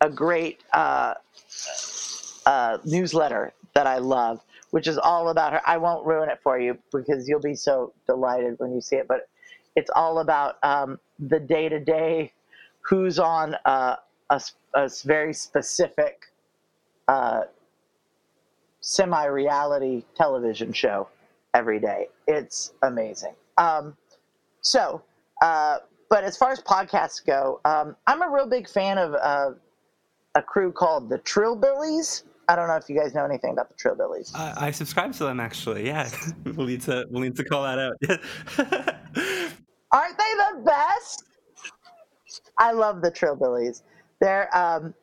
[0.00, 1.14] a great uh,
[2.46, 5.60] uh, newsletter that I love, which is all about her.
[5.66, 9.06] I won't ruin it for you because you'll be so delighted when you see it.
[9.08, 9.28] But
[9.76, 12.32] it's all about um, the day to day,
[12.80, 13.96] who's on uh,
[14.30, 14.42] a,
[14.74, 16.32] a very specific
[17.08, 17.42] uh,
[18.80, 21.08] semi reality television show
[21.54, 22.08] every day.
[22.26, 23.34] It's amazing.
[23.58, 23.96] Um,
[24.62, 25.02] so,
[25.42, 29.52] uh, but as far as podcasts go, um, I'm a real big fan of uh,
[30.34, 32.24] a crew called the Trillbillies.
[32.48, 34.34] I don't know if you guys know anything about the Trillbillies.
[34.34, 35.86] I, I subscribe to them actually.
[35.86, 36.10] Yeah,
[36.44, 37.96] we'll need to we'll need to call that out.
[39.92, 41.24] Aren't they the best?
[42.58, 43.82] I love the Trillbillies.
[44.20, 44.94] They're um,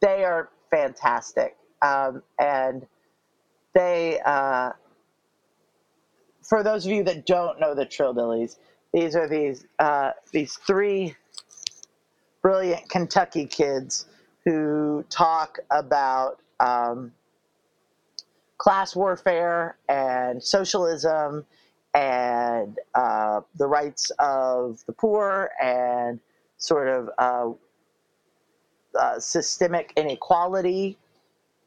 [0.00, 2.86] they are fantastic, um, and
[3.74, 4.20] they.
[4.24, 4.70] Uh,
[6.42, 8.58] for those of you that don't know the Trillbillies,
[8.92, 11.14] these are these uh, these three
[12.42, 14.06] brilliant Kentucky kids
[14.44, 17.12] who talk about um,
[18.58, 21.44] class warfare and socialism
[21.94, 26.20] and uh, the rights of the poor and
[26.58, 27.50] sort of uh,
[28.98, 30.96] uh, systemic inequality.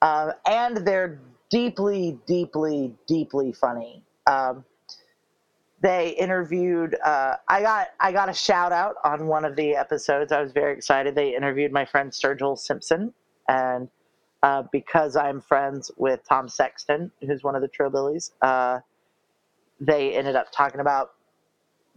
[0.02, 4.04] Um, and they're deeply, deeply, deeply funny.
[4.28, 4.64] Um,
[5.82, 6.96] they interviewed.
[7.04, 10.32] Uh, I got I got a shout out on one of the episodes.
[10.32, 11.16] I was very excited.
[11.16, 13.14] They interviewed my friend Sturgill Simpson,
[13.48, 13.90] and
[14.44, 18.80] uh, because I'm friends with Tom Sexton, who's one of the Trillbillies, uh,
[19.80, 21.12] they ended up talking about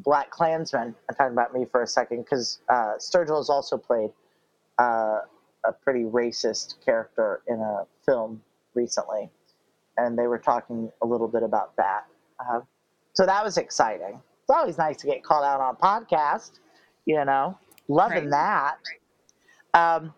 [0.04, 0.94] BlacKkKlansman.
[1.08, 4.10] I'm talking about me for a second because uh, Sturgill has also played
[4.78, 5.20] uh,
[5.64, 8.42] a pretty racist character in a film
[8.74, 9.30] recently,
[9.96, 12.06] and they were talking a little bit about that.
[13.18, 14.20] So that was exciting.
[14.42, 16.60] It's always nice to get called out on a podcast,
[17.04, 18.76] you know, loving that.
[19.74, 20.14] Um,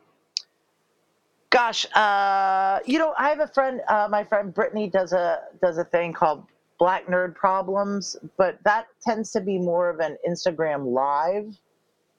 [1.48, 3.80] gosh, uh, you know, I have a friend.
[3.88, 6.44] Uh, my friend Brittany does a does a thing called
[6.78, 11.56] Black Nerd Problems, but that tends to be more of an Instagram live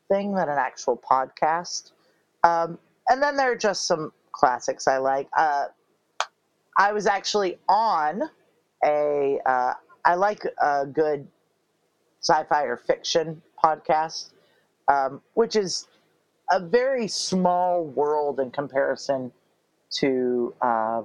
[0.10, 1.92] thing than an actual podcast.
[2.44, 5.30] Um, and then there are just some classics I like.
[5.38, 5.66] Uh,
[6.76, 8.24] I was actually on
[8.84, 9.40] a.
[9.46, 9.74] Uh,
[10.06, 11.28] I like a good
[12.22, 14.32] sci-fi or fiction podcast,
[14.88, 15.88] um, which is
[16.52, 19.32] a very small world in comparison
[19.92, 21.02] to uh,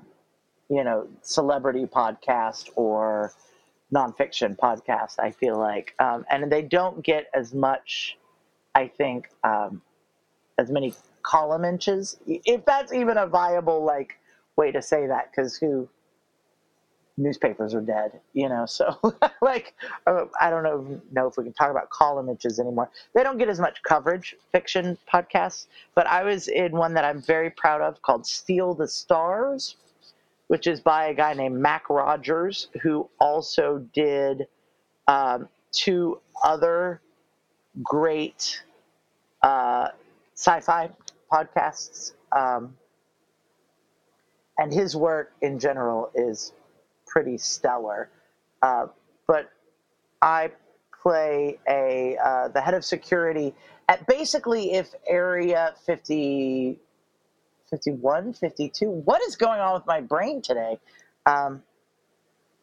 [0.69, 3.33] you know celebrity podcast or
[3.95, 5.19] nonfiction podcast.
[5.19, 8.17] I feel like, um, and they don't get as much.
[8.75, 9.81] I think um,
[10.59, 14.19] as many column inches, if that's even a viable like
[14.57, 15.89] way to say that, because who
[17.17, 18.67] newspapers are dead, you know.
[18.67, 18.97] So
[19.43, 19.75] like,
[20.07, 22.91] uh, I don't know know if we can talk about column inches anymore.
[23.15, 25.67] They don't get as much coverage, fiction podcasts.
[25.95, 29.77] But I was in one that I'm very proud of called Steal the Stars,
[30.49, 34.47] which is by a guy named Mac Rogers, who also did
[35.09, 37.01] um, two other
[37.83, 38.63] great
[39.43, 39.89] uh,
[40.35, 40.91] sci-fi
[41.33, 42.13] podcasts.
[42.33, 42.77] Um,
[44.59, 46.53] and his work in general is
[47.17, 48.11] pretty stellar.
[48.61, 48.89] Uh,
[49.27, 49.51] but
[50.21, 50.51] I
[51.03, 53.55] play a uh, the head of security
[53.89, 56.79] at basically if Area 50
[57.71, 58.91] 51, 52.
[58.91, 60.79] What is going on with my brain today?
[61.25, 61.63] Um,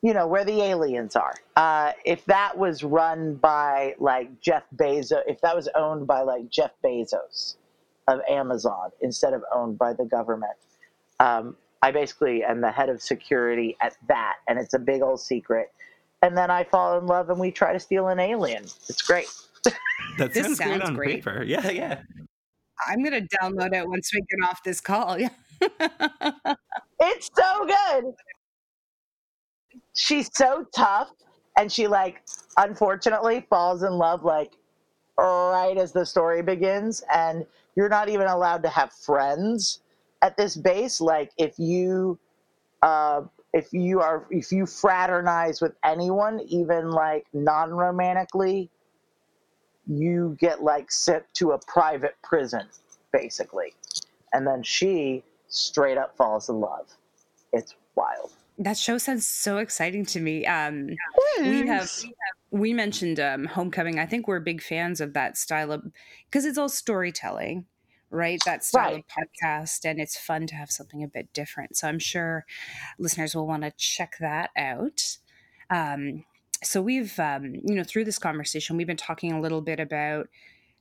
[0.04, 1.34] you know, where the aliens are.
[1.56, 6.48] Uh, if that was run by like Jeff Bezos, if that was owned by like
[6.52, 7.56] Jeff Bezos
[8.08, 10.54] of Amazon instead of owned by the government,
[11.20, 15.20] um, I basically am the head of security at that, and it's a big old
[15.20, 15.70] secret.
[16.22, 18.64] And then I fall in love and we try to steal an alien.
[18.64, 19.28] It's great.
[20.18, 21.16] That This sounds, great on great.
[21.24, 21.44] paper.
[21.44, 22.02] Yeah, yeah.
[22.88, 25.20] I'm gonna download it once we get off this call.
[25.20, 25.30] Yeah.
[27.06, 28.14] It's so good.
[29.96, 31.10] She's so tough,
[31.58, 32.22] and she like
[32.58, 34.52] unfortunately falls in love like
[35.18, 39.80] right as the story begins, and you're not even allowed to have friends
[40.24, 41.00] at this base.
[41.00, 42.18] Like if you,
[42.82, 43.22] uh,
[43.54, 48.72] if you are, if you fraternize with anyone, even like non-romantically,
[49.86, 52.68] you get like sent to a private prison,
[53.12, 53.76] basically,
[54.32, 56.88] and then she straight up falls in love.
[57.52, 58.32] It's wild.
[58.58, 60.46] that show sounds so exciting to me.
[60.48, 60.90] Um,
[61.42, 61.92] we have
[62.50, 64.00] we mentioned um, Homecoming.
[64.00, 65.84] I think we're big fans of that style of
[66.26, 67.66] because it's all storytelling,
[68.14, 68.40] right?
[68.46, 69.06] That style Right.
[69.18, 71.76] of podcast, and it's fun to have something a bit different.
[71.78, 72.46] So I'm sure
[73.00, 75.18] listeners will want to check that out.
[75.70, 76.26] Um,
[76.64, 80.30] so we've um, you know through this conversation we've been talking a little bit about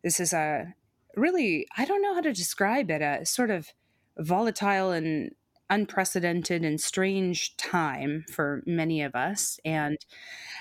[0.05, 0.75] this is a
[1.17, 3.69] really I don't know how to describe it a sort of
[4.19, 5.33] volatile and
[5.71, 9.97] unprecedented and strange time for many of us and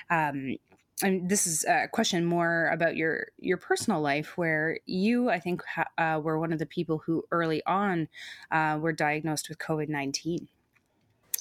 [0.10, 0.56] um
[1.04, 5.64] and this is a question more about your your personal life where you i think
[5.66, 8.08] ha- uh, were one of the people who early on
[8.52, 10.48] uh, were diagnosed with covid-19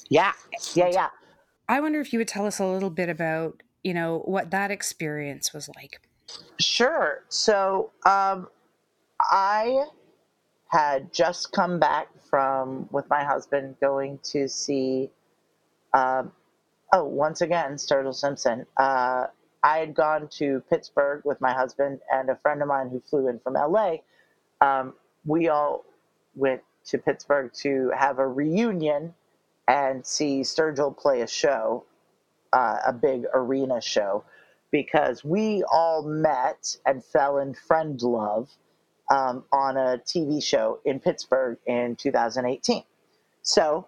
[0.09, 0.33] Yeah,
[0.73, 1.09] yeah, yeah.
[1.69, 4.71] i wonder if you would tell us a little bit about you know what that
[4.71, 6.01] experience was like
[6.59, 7.23] Sure.
[7.29, 8.47] So um,
[9.19, 9.85] I
[10.67, 15.09] had just come back from with my husband going to see.
[15.93, 16.31] Um,
[16.93, 18.65] oh, once again, Sturgill Simpson.
[18.77, 19.27] Uh,
[19.63, 23.27] I had gone to Pittsburgh with my husband and a friend of mine who flew
[23.27, 23.97] in from LA.
[24.59, 24.93] Um,
[25.25, 25.85] we all
[26.35, 29.13] went to Pittsburgh to have a reunion
[29.67, 31.85] and see Sturgill play a show,
[32.51, 34.23] uh, a big arena show,
[34.71, 38.49] because we all met and fell in friend love
[39.11, 42.83] um, on a TV show in Pittsburgh in 2018.
[43.43, 43.85] So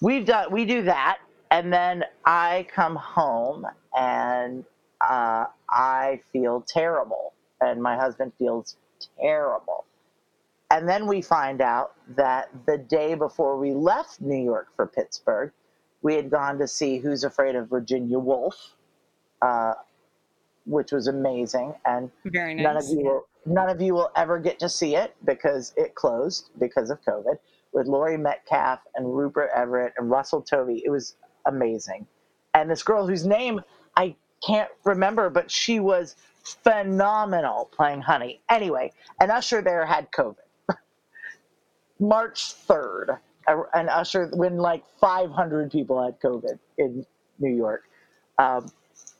[0.00, 1.18] we've done we do that,
[1.56, 3.64] and then I come home
[3.96, 4.62] and
[5.00, 8.76] uh, I feel terrible, and my husband feels
[9.18, 9.86] terrible.
[10.70, 15.50] And then we find out that the day before we left New York for Pittsburgh,
[16.02, 18.74] we had gone to see Who's Afraid of Virginia Woolf,
[19.40, 19.74] uh,
[20.66, 21.72] which was amazing.
[21.86, 22.10] And
[22.52, 25.72] nice none of you will none of you will ever get to see it because
[25.76, 27.38] it closed because of COVID
[27.72, 30.82] with Laurie Metcalf and Rupert Everett and Russell Tovey.
[30.84, 31.16] It was
[31.46, 32.06] amazing.
[32.54, 33.60] And this girl whose name
[33.96, 38.40] I can't remember, but she was phenomenal playing Honey.
[38.48, 40.36] Anyway, an usher there had COVID.
[42.00, 47.04] March 3rd, a- an usher when like 500 people had COVID in
[47.38, 47.84] New York.
[48.38, 48.70] Um,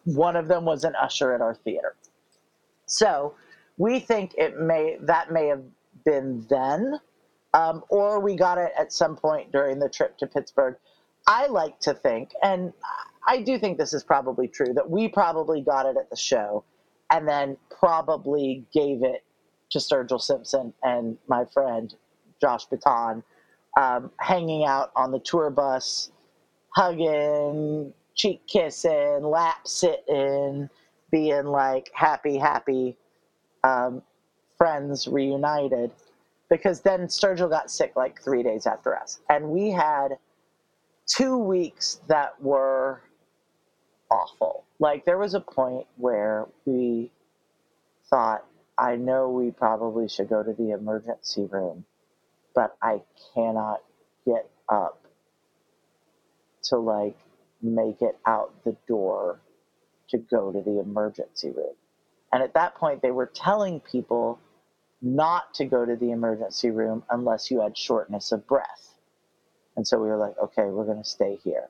[0.05, 1.97] one of them was an usher at our theater.
[2.87, 3.35] So
[3.77, 5.63] we think it may that may have
[6.05, 7.01] been then,
[7.55, 10.77] um, or we got it at some point during the trip to Pittsburgh.
[11.27, 12.73] I like to think, and
[13.27, 16.65] I do think this is probably true, that we probably got it at the show,
[17.11, 19.25] and then probably gave it
[19.71, 21.95] to Sturgill Simpson and my friend
[22.41, 23.23] Josh Baton,
[23.77, 26.11] um, hanging out on the tour bus,
[26.71, 30.69] hugging, cheek kissing, lap sitting,
[31.11, 32.97] being like happy, happy
[33.65, 34.03] um,
[34.57, 35.91] friends reunited.
[36.49, 39.19] Because then Sturgill got sick like three days after us.
[39.29, 40.17] And we had
[41.07, 43.03] two weeks that were
[44.11, 44.65] awful.
[44.79, 47.13] Like there was a point where we
[48.11, 48.45] thought,
[48.79, 51.85] I know we probably should go to the emergency room,
[52.55, 53.03] but I
[53.35, 53.83] cannot
[54.27, 55.03] get up
[56.65, 57.17] to like
[57.63, 59.41] make it out the door
[60.11, 61.75] to go to the emergency room.
[62.33, 64.41] And at that point, they were telling people
[65.03, 68.96] not to go to the emergency room unless you had shortness of breath.
[69.77, 71.69] And so we were like, okay, we're going to stay here.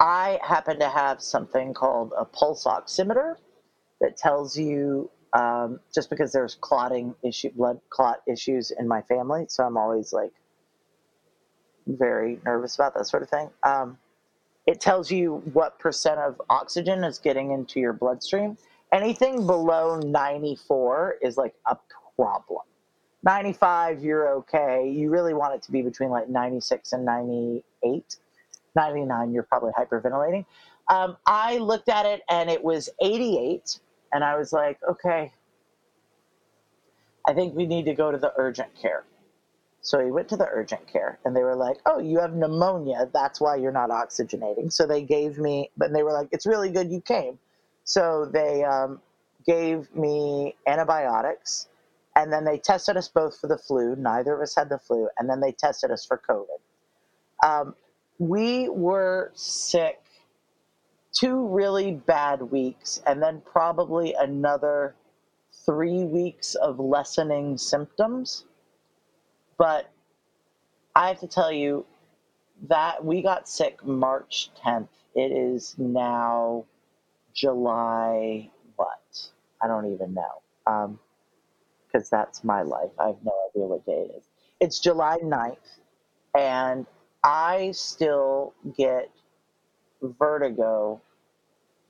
[0.00, 3.36] I happen to have something called a pulse oximeter
[4.00, 9.46] that tells you um, just because there's clotting issue, blood clot issues in my family,
[9.48, 10.32] so I'm always like
[11.86, 13.50] very nervous about that sort of thing.
[13.62, 13.98] Um,
[14.66, 18.56] it tells you what percent of oxygen is getting into your bloodstream.
[18.92, 21.76] Anything below 94 is like a
[22.16, 22.62] problem.
[23.24, 24.90] 95, you're okay.
[24.90, 28.16] You really want it to be between like 96 and 98.
[28.76, 30.44] 99, you're probably hyperventilating.
[30.88, 33.80] Um, I looked at it and it was 88,
[34.12, 35.32] and I was like, okay,
[37.26, 39.04] I think we need to go to the urgent care.
[39.82, 43.08] So he went to the urgent care and they were like, Oh, you have pneumonia.
[43.12, 44.72] That's why you're not oxygenating.
[44.72, 47.38] So they gave me, but they were like, It's really good you came.
[47.84, 49.00] So they um,
[49.46, 51.68] gave me antibiotics
[52.18, 53.96] and then they tested us both for the flu.
[53.96, 55.08] Neither of us had the flu.
[55.18, 57.48] And then they tested us for COVID.
[57.48, 57.74] Um,
[58.18, 60.02] we were sick
[61.18, 64.96] two really bad weeks and then probably another
[65.64, 68.44] three weeks of lessening symptoms
[69.58, 69.90] but
[70.94, 71.86] I have to tell you
[72.68, 74.88] that we got sick March 10th.
[75.14, 76.64] It is now
[77.34, 79.30] July what?
[79.62, 80.42] I don't even know.
[80.66, 80.98] Um,
[81.98, 82.90] because that's my life.
[82.98, 84.24] I have no idea what day it is.
[84.60, 85.56] It's July 9th,
[86.36, 86.86] and
[87.24, 89.10] I still get
[90.02, 91.00] vertigo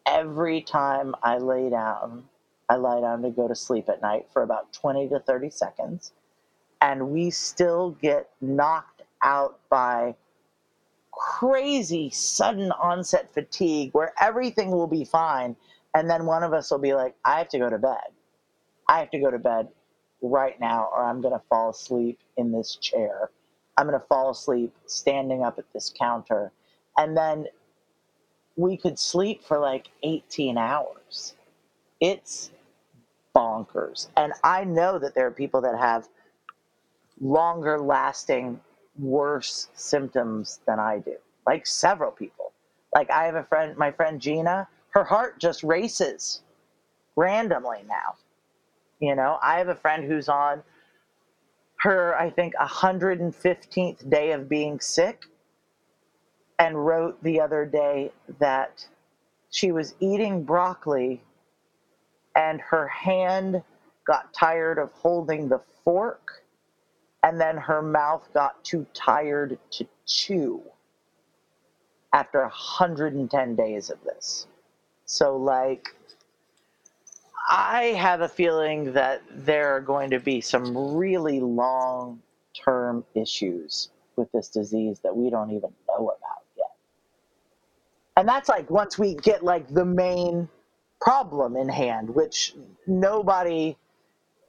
[0.06, 2.24] every time I lay down.
[2.70, 6.12] I lie down to go to sleep at night for about 20 to 30 seconds
[6.80, 10.14] and we still get knocked out by
[11.12, 15.56] crazy sudden onset fatigue where everything will be fine
[15.94, 18.12] and then one of us will be like i have to go to bed
[18.88, 19.68] i have to go to bed
[20.22, 23.30] right now or i'm going to fall asleep in this chair
[23.76, 26.52] i'm going to fall asleep standing up at this counter
[26.96, 27.46] and then
[28.56, 31.34] we could sleep for like 18 hours
[32.00, 32.50] it's
[33.34, 36.08] bonkers and i know that there are people that have
[37.20, 38.60] longer lasting,
[38.98, 41.16] worse symptoms than I do.
[41.46, 42.52] Like several people.
[42.94, 46.42] Like I have a friend, my friend Gina, her heart just races
[47.16, 48.16] randomly now.
[49.00, 50.62] You know, I have a friend who's on
[51.80, 55.24] her, I think, 115th day of being sick
[56.58, 58.86] and wrote the other day that
[59.50, 61.22] she was eating broccoli
[62.34, 63.62] and her hand
[64.04, 66.42] got tired of holding the fork
[67.22, 70.62] and then her mouth got too tired to chew
[72.12, 74.46] after 110 days of this.
[75.04, 75.94] So, like,
[77.48, 82.20] I have a feeling that there are going to be some really long
[82.64, 86.72] term issues with this disease that we don't even know about yet.
[88.16, 90.48] And that's like once we get like the main
[91.00, 92.54] problem in hand, which
[92.86, 93.76] nobody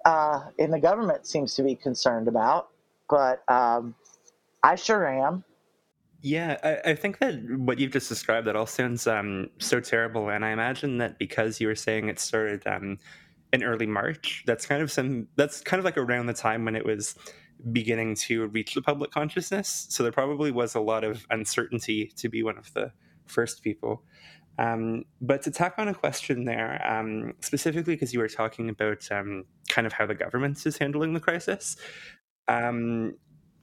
[0.03, 2.69] uh, in the government seems to be concerned about,
[3.09, 3.95] but um,
[4.63, 5.43] I sure am.
[6.21, 10.29] Yeah, I, I, think that what you've just described that all sounds um, so terrible,
[10.29, 12.97] and I imagine that because you were saying it started um,
[13.53, 16.75] in early March, that's kind of some that's kind of like around the time when
[16.75, 17.15] it was
[17.71, 19.87] beginning to reach the public consciousness.
[19.89, 22.91] So there probably was a lot of uncertainty to be one of the
[23.25, 24.03] first people.
[24.57, 29.09] Um, but to tack on a question there, um, specifically because you were talking about
[29.09, 31.77] um, kind of how the government is handling the crisis,
[32.49, 33.13] um,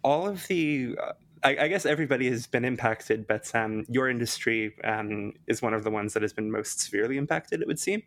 [0.03, 4.75] all of the, uh, I, I, guess everybody has been impacted, but um, your industry
[4.85, 8.03] um, is one of the ones that has been most severely impacted, it would seem.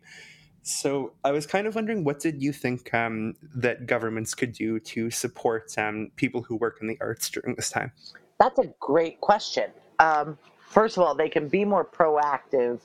[0.62, 4.78] So I was kind of wondering, what did you think um, that governments could do
[4.80, 7.92] to support um, people who work in the arts during this time?
[8.38, 9.70] That's a great question.
[9.98, 12.80] Um, first of all, they can be more proactive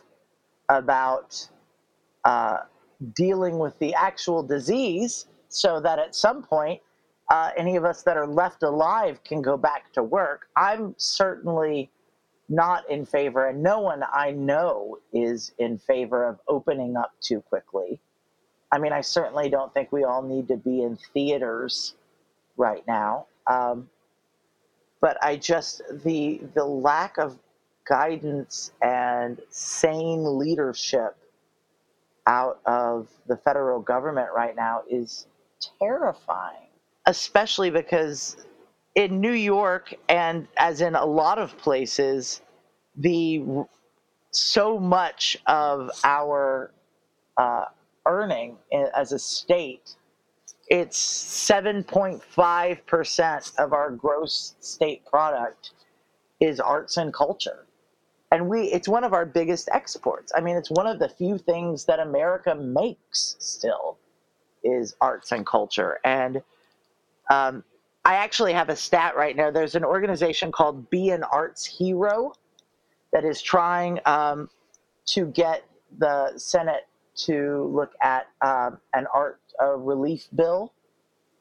[0.69, 1.47] about
[2.23, 2.59] uh,
[3.13, 6.81] dealing with the actual disease so that at some point,
[7.29, 10.47] uh, any of us that are left alive can go back to work.
[10.55, 11.89] I'm certainly
[12.49, 17.41] not in favor, and no one I know is in favor of opening up too
[17.41, 17.99] quickly.
[18.71, 21.95] I mean, I certainly don't think we all need to be in theaters
[22.57, 23.27] right now.
[23.47, 23.89] Um,
[25.01, 27.37] but I just the the lack of
[27.87, 31.15] guidance and sane leadership
[32.27, 35.27] out of the federal government right now is
[35.79, 36.64] terrifying,
[37.05, 38.37] especially because
[38.95, 42.41] in New York and as in a lot of places,
[42.95, 43.43] the
[44.31, 46.71] so much of our
[47.37, 47.65] uh,
[48.05, 48.57] earning
[48.95, 49.95] as a state,
[50.67, 50.99] it's
[51.49, 55.71] 7.5% of our gross state product
[56.39, 57.65] is arts and culture.
[58.31, 60.31] And we it's one of our biggest exports.
[60.35, 63.97] I mean it's one of the few things that america makes still
[64.63, 65.99] is arts and culture.
[66.03, 66.41] And
[67.29, 67.63] um,
[68.03, 72.33] i actually have a stat right now there's an organization called be an arts hero
[73.11, 74.49] that is trying um,
[75.05, 75.63] to get
[75.99, 79.39] the senate to look at um, an art
[79.77, 80.73] relief bill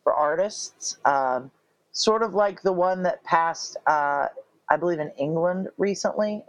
[0.04, 1.50] for artists, um,
[1.92, 4.28] sort of like the one that passed, uh,
[4.70, 6.44] I believe, in England recently.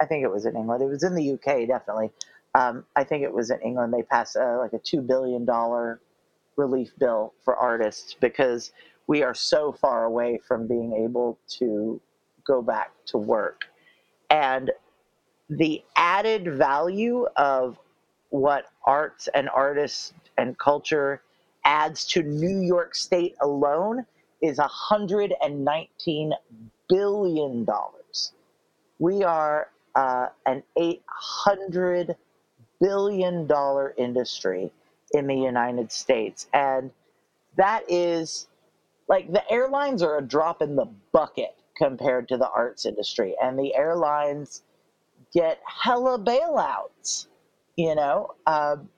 [0.00, 0.82] I think it was in England.
[0.82, 2.10] It was in the UK, definitely.
[2.54, 3.92] Um, I think it was in England.
[3.92, 6.00] They passed uh, like a two billion dollar
[6.60, 8.72] relief bill for artists because
[9.06, 12.00] we are so far away from being able to
[12.46, 13.64] go back to work,
[14.30, 14.70] and
[15.48, 17.78] the added value of
[18.28, 21.22] what arts and artists and culture
[21.64, 24.06] adds to New York State alone
[24.40, 26.32] is $119
[26.88, 27.66] billion.
[28.98, 32.14] We are uh, an $800
[32.80, 33.48] billion
[33.98, 34.72] industry
[35.12, 36.48] in the United States.
[36.52, 36.90] And
[37.56, 38.48] that is
[39.08, 43.34] like the airlines are a drop in the bucket compared to the arts industry.
[43.42, 44.62] And the airlines
[45.32, 47.26] get hella bailouts,
[47.76, 48.34] you know?
[48.46, 48.88] Um,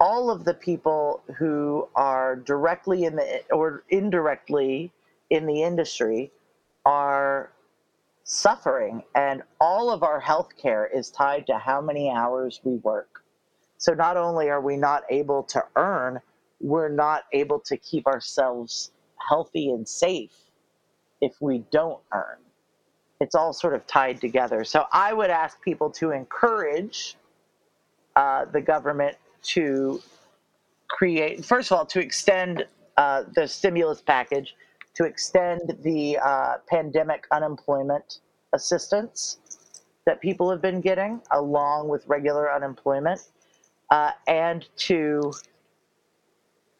[0.00, 4.92] all of the people who are directly in the or indirectly
[5.30, 6.30] in the industry
[6.84, 7.52] are
[8.24, 13.13] suffering and all of our health care is tied to how many hours we work
[13.78, 16.20] so not only are we not able to earn
[16.60, 18.90] we're not able to keep ourselves
[19.28, 20.32] healthy and safe
[21.20, 22.38] if we don't earn.
[23.20, 24.64] It's all sort of tied together.
[24.64, 27.16] So i would ask people to encourage
[28.16, 30.00] uh, the government to
[30.88, 32.66] create, first of all, to extend
[32.96, 34.54] uh, the stimulus package,
[34.94, 38.20] to extend the uh, pandemic unemployment
[38.52, 39.38] assistance
[40.06, 43.20] that people have been getting, along with regular unemployment,
[43.90, 45.32] uh, and to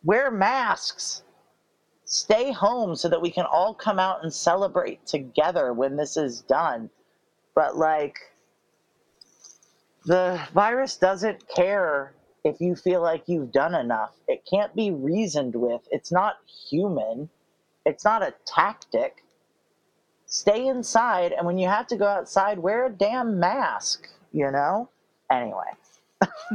[0.02, 1.22] wear masks,
[2.05, 6.42] stay home so that we can all come out and celebrate together when this is
[6.42, 6.90] done.
[7.55, 8.16] But, like,
[10.05, 14.14] the virus doesn't care if you feel like you've done enough.
[14.28, 15.80] It can't be reasoned with.
[15.90, 16.36] It's not
[16.68, 17.30] human.
[17.86, 19.24] It's not a tactic.
[20.26, 24.88] Stay inside, and when you have to go outside, wear a damn mask, you know?
[25.30, 25.70] Anyway.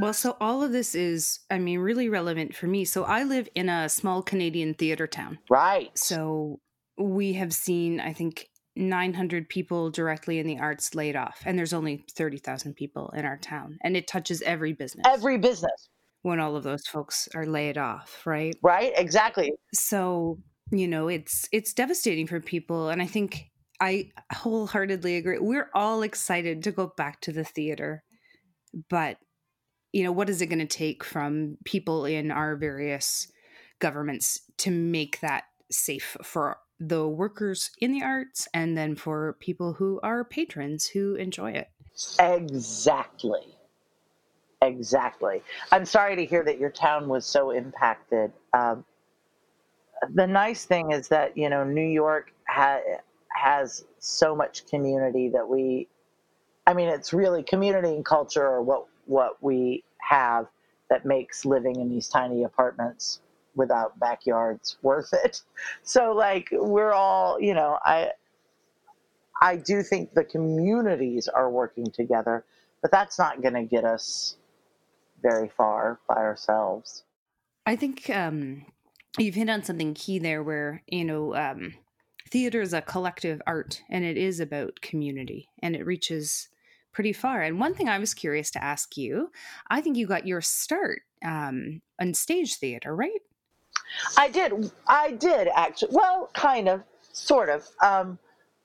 [0.01, 2.85] Well, so all of this is, I mean, really relevant for me.
[2.85, 5.39] So I live in a small Canadian theater town.
[5.49, 5.95] Right.
[5.97, 6.59] So
[6.97, 11.73] we have seen, I think, 900 people directly in the arts laid off and there's
[11.73, 15.05] only 30,000 people in our town and it touches every business.
[15.07, 15.89] Every business.
[16.21, 18.53] When all of those folks are laid off, right?
[18.61, 19.53] Right, exactly.
[19.73, 20.37] So,
[20.69, 23.45] you know, it's it's devastating for people and I think
[23.79, 25.39] I wholeheartedly agree.
[25.39, 28.03] We're all excited to go back to the theater.
[28.89, 29.17] But
[29.91, 33.31] you know, what is it going to take from people in our various
[33.79, 39.73] governments to make that safe for the workers in the arts and then for people
[39.73, 41.69] who are patrons who enjoy it.
[42.19, 43.41] Exactly.
[44.61, 45.41] Exactly.
[45.71, 48.31] I'm sorry to hear that your town was so impacted.
[48.53, 48.85] Um,
[50.13, 52.79] the nice thing is that, you know, New York ha-
[53.29, 55.87] has so much community that we,
[56.65, 60.47] I mean, it's really community and culture are what, what we have
[60.89, 63.19] that makes living in these tiny apartments
[63.55, 65.41] without backyards worth it.
[65.83, 68.11] So like we're all, you know, I
[69.41, 72.43] I do think the communities are working together,
[72.81, 74.35] but that's not going to get us
[75.21, 77.03] very far by ourselves.
[77.65, 78.65] I think um,
[79.17, 81.73] you've hit on something key there where, you know, um,
[82.29, 86.49] theater is a collective art and it is about community and it reaches
[86.91, 87.41] pretty far.
[87.41, 89.31] And one thing I was curious to ask you,
[89.69, 93.21] I think you got your start um, on stage theater, right?
[94.17, 94.71] I did.
[94.87, 95.89] I did actually.
[95.91, 97.67] Well, kind of, sort of.
[97.83, 98.19] Um,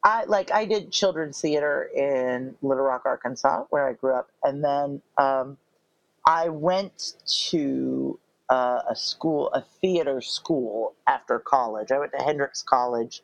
[0.04, 4.62] I like I did children's theater in Little Rock, Arkansas, where I grew up, and
[4.62, 5.56] then um,
[6.26, 7.14] I went
[7.50, 8.18] to
[8.50, 11.90] uh, a school, a theater school after college.
[11.90, 13.22] I went to Hendrix College,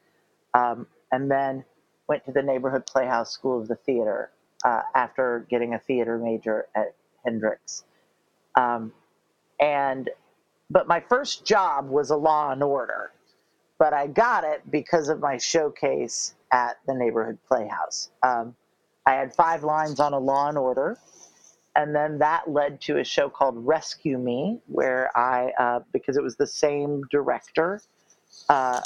[0.55, 1.65] um, and then
[2.09, 4.31] went to the neighborhood Playhouse School of the Theater
[4.65, 6.95] uh, after getting a theater major at
[7.25, 7.85] Hendrix.
[8.57, 8.93] Um,
[9.61, 10.11] and
[10.71, 13.13] but my first job was a law and order,
[13.79, 18.11] but I got it because of my showcase at the neighborhood playhouse.
[18.23, 18.55] Um,
[19.07, 20.97] I had five lines on a law and order,
[21.75, 26.23] and then that led to a show called Rescue Me, where I, uh, because it
[26.23, 27.81] was the same director,
[28.49, 28.81] uh,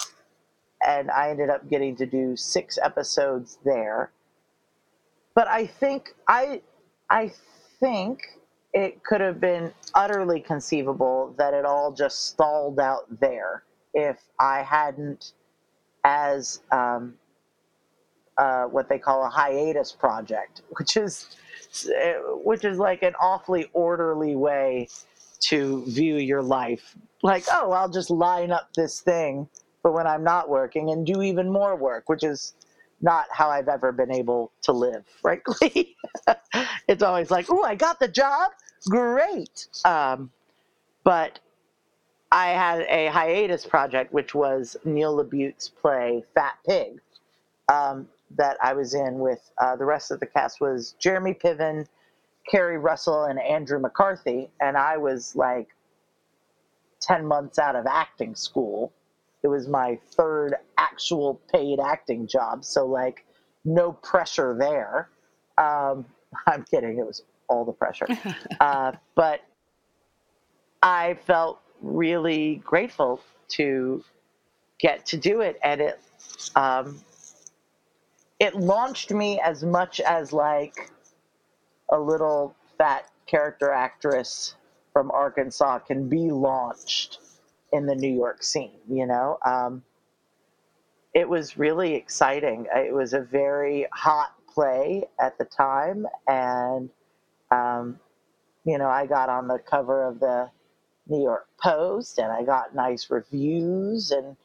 [0.87, 4.11] and I ended up getting to do six episodes there.
[5.35, 6.63] But I think I,
[7.11, 7.33] I
[7.81, 8.21] think
[8.73, 13.65] it could have been utterly conceivable that it all just stalled out there
[13.95, 15.33] if I hadn't,
[16.05, 17.15] as um,
[18.37, 21.37] uh, what they call a hiatus project, which is
[22.45, 24.89] which is like an awfully orderly way
[25.41, 26.97] to view your life.
[27.23, 29.49] Like, oh, I'll just line up this thing
[29.83, 32.55] for when I'm not working and do even more work, which is
[33.05, 35.95] not how I've ever been able to live, frankly.
[36.89, 38.51] it's always like, oh, I got the job.
[38.89, 39.69] Great.
[39.85, 40.31] Um,
[41.05, 41.39] but
[42.33, 47.01] I had a hiatus project, which was Neil LaBute's play Fat Pig,
[47.69, 51.87] um, that I was in with uh, the rest of the cast was Jeremy Piven,
[52.51, 55.69] Keri Russell, and Andrew McCarthy, and I was like
[57.01, 58.93] ten months out of acting school.
[59.45, 63.27] It was my third actual paid acting job, so like
[63.67, 65.11] no pressure there.
[65.59, 66.07] Um,
[66.47, 68.09] I'm kidding; it was all the pressure,
[68.61, 69.43] uh, but
[70.83, 74.03] I felt really grateful to
[74.81, 76.01] get to do it, and it
[76.57, 76.99] um,
[78.41, 80.91] it launched me as much as like
[81.91, 84.55] a little fat character actress
[84.95, 87.19] from Arkansas can be launched
[87.75, 88.79] in the New York scene.
[88.89, 89.83] You know, um,
[91.13, 92.67] it was really exciting.
[92.75, 96.89] It was a very hot play at the time, and
[97.51, 97.99] um,
[98.65, 100.51] you know, I got on the cover of the
[101.09, 104.37] New York Post, and I got nice reviews, and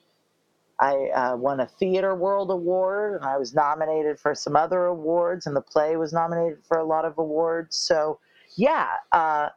[0.80, 5.45] I uh, won a Theater World Award, and I was nominated for some other awards,
[5.45, 7.77] and the play was nominated for a lot of awards.
[7.77, 8.19] So,
[8.57, 9.49] yeah, uh,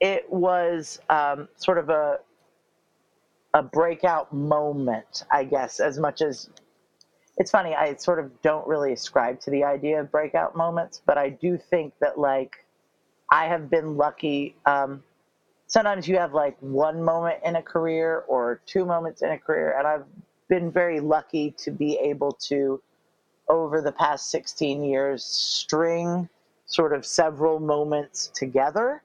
[0.00, 2.18] it was um, sort of a
[3.54, 6.48] a breakout moment, I guess, as much as
[7.38, 7.74] it's funny.
[7.74, 11.56] I sort of don't really ascribe to the idea of breakout moments, but I do
[11.58, 12.64] think that like
[13.30, 14.56] I have been lucky.
[14.66, 15.02] Um,
[15.66, 19.76] sometimes you have like one moment in a career or two moments in a career,
[19.78, 20.04] and I've
[20.48, 22.80] been very lucky to be able to,
[23.48, 26.28] over the past 16 years, string
[26.66, 29.02] sort of several moments together.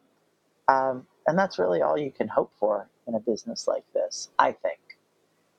[0.68, 4.52] Um, and that's really all you can hope for in a business like this, I
[4.52, 4.80] think,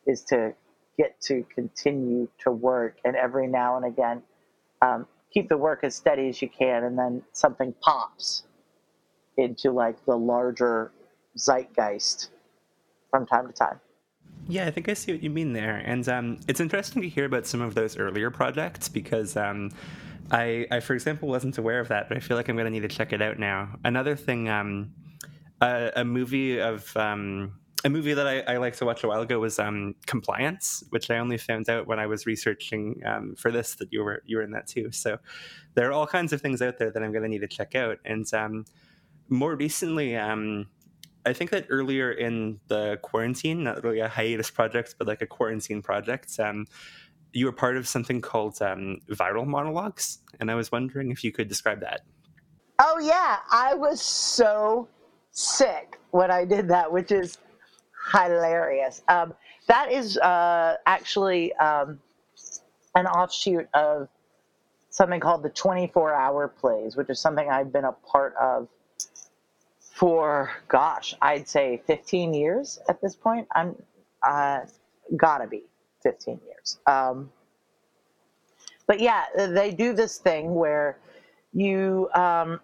[0.07, 0.55] is to
[0.99, 4.23] get to continue to work and every now and again
[4.83, 8.45] um, keep the work as steady as you can and then something pops
[9.37, 10.93] into like the larger
[11.37, 12.31] zeitgeist
[13.11, 13.81] from time to time.
[14.49, 17.27] Yeah, I think I see what you mean there, and um, it's interesting to hear
[17.27, 19.71] about some of those earlier projects because um,
[20.31, 22.71] I, I, for example, wasn't aware of that, but I feel like I'm going to
[22.71, 23.77] need to check it out now.
[23.85, 24.93] Another thing, um,
[25.61, 29.39] a, movie of um, a movie that I, I liked to watch a while ago
[29.41, 33.75] was um, Compliance, which I only found out when I was researching um, for this
[33.77, 34.91] that you were you were in that too.
[34.93, 35.19] So
[35.75, 37.75] there are all kinds of things out there that I'm going to need to check
[37.75, 38.27] out, and
[39.29, 40.17] more recently.
[41.27, 45.27] I think that earlier in the quarantine, not really a hiatus project, but like a
[45.27, 46.65] quarantine project, um,
[47.33, 50.19] you were part of something called um, Viral Monologues.
[50.41, 52.03] And I was wondering if you could describe that.
[52.79, 53.39] Oh, yeah.
[53.51, 54.89] I was so
[55.39, 57.39] sick when I did that, which is
[58.13, 59.03] hilarious.
[59.09, 59.35] Um,
[59.69, 62.01] that is uh, actually um,
[62.95, 64.09] an offshoot of
[64.91, 68.69] something called the 24 hour plays, which is something I've been a part of
[69.79, 73.47] for gosh, I'd say 15 years at this point.
[73.55, 73.77] I'm
[74.23, 74.61] uh,
[75.17, 75.65] gotta be
[76.03, 76.79] 15 years.
[76.87, 77.31] Um,
[78.87, 80.99] but yeah, they do this thing where
[81.53, 82.61] you um,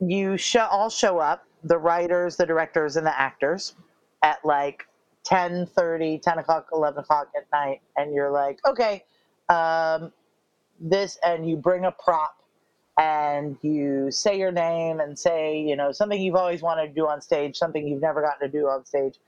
[0.00, 0.38] you
[0.70, 3.74] all show up, the writers, the directors, and the actors
[4.22, 4.86] at like
[5.24, 9.04] 10 30 10 o'clock 11 o'clock at night and you're like okay
[9.50, 10.12] um,
[10.80, 12.40] this and you bring a prop
[12.98, 17.06] and you say your name and say, you know, something you've always wanted to do
[17.06, 19.18] on stage, something you've never gotten to do on stage,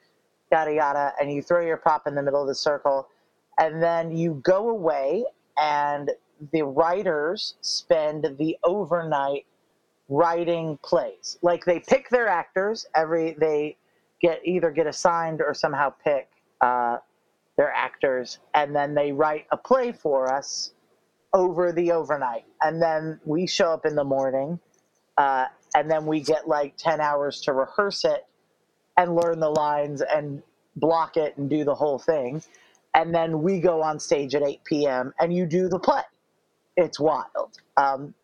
[0.51, 3.09] yada yada, and you throw your prop in the middle of the circle,
[3.59, 5.25] and then you go away,
[5.57, 6.11] and
[6.53, 9.47] the writers spend the overnight
[10.13, 11.39] writing plays.
[11.43, 13.77] Like they pick their actors every they
[14.21, 16.29] get either get assigned or somehow pick
[16.61, 16.99] uh,
[17.57, 20.73] their actors, and then they write a play for us
[21.33, 22.45] over the overnight.
[22.63, 24.61] And then we show up in the morning,
[25.17, 28.27] uh, and then we get like 10 hours to rehearse it
[28.97, 30.43] and learn the lines and
[30.77, 32.43] block it and do the whole thing.
[32.95, 35.15] And then we go on stage at 8 p.m.
[35.19, 36.03] and you do the play.
[36.77, 37.59] It's wild.
[37.79, 38.15] Um,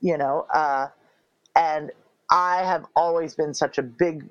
[0.00, 0.88] you know, uh,
[1.58, 1.90] and
[2.30, 4.28] I have always been such a big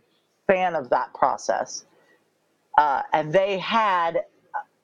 [0.48, 1.86] fan of that process.
[2.78, 4.22] Uh, and they had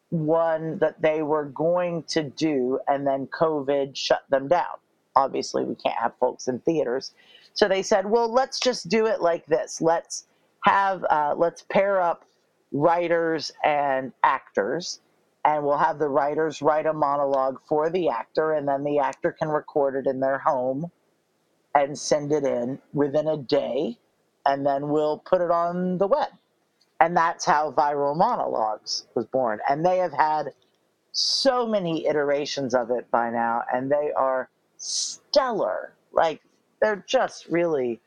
[0.10, 4.76] one that they were going to do, and then COVID shut them down.
[5.16, 7.14] Obviously, we can't have folks in theaters.
[7.54, 9.80] So they said, well, let's just do it like this.
[9.80, 10.26] Let's
[10.66, 12.26] have, uh, let's pair up
[12.72, 15.00] writers and actors,
[15.46, 19.32] and we'll have the writers write a monologue for the actor, and then the actor
[19.32, 20.92] can record it in their home
[21.76, 23.98] and send it in within a day.
[24.46, 26.30] and then we'll put it on the web.
[27.00, 29.60] And that's how Viral Monologues was born.
[29.70, 30.54] And they have had
[31.12, 35.94] so many iterations of it by now, and they are stellar.
[36.12, 36.42] Like
[36.82, 38.00] they're just really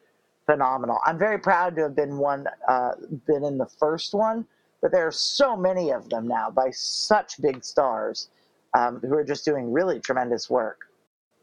[0.47, 0.99] phenomenal.
[1.05, 2.93] I'm very proud to have been one, uh,
[3.27, 4.47] been in the first one,
[4.81, 8.29] but there are so many of them now by such big stars
[8.75, 10.89] um, who are just doing really tremendous work.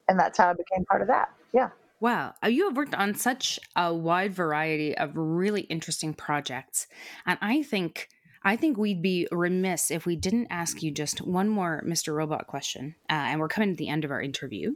[0.08, 1.30] And that's how I became part of that.
[1.54, 1.70] Yeah.
[2.04, 6.86] Wow, uh, you have worked on such a wide variety of really interesting projects,
[7.26, 8.10] and I think
[8.44, 12.14] I think we'd be remiss if we didn't ask you just one more Mr.
[12.14, 12.96] Robot question.
[13.10, 14.74] Uh, and we're coming to the end of our interview.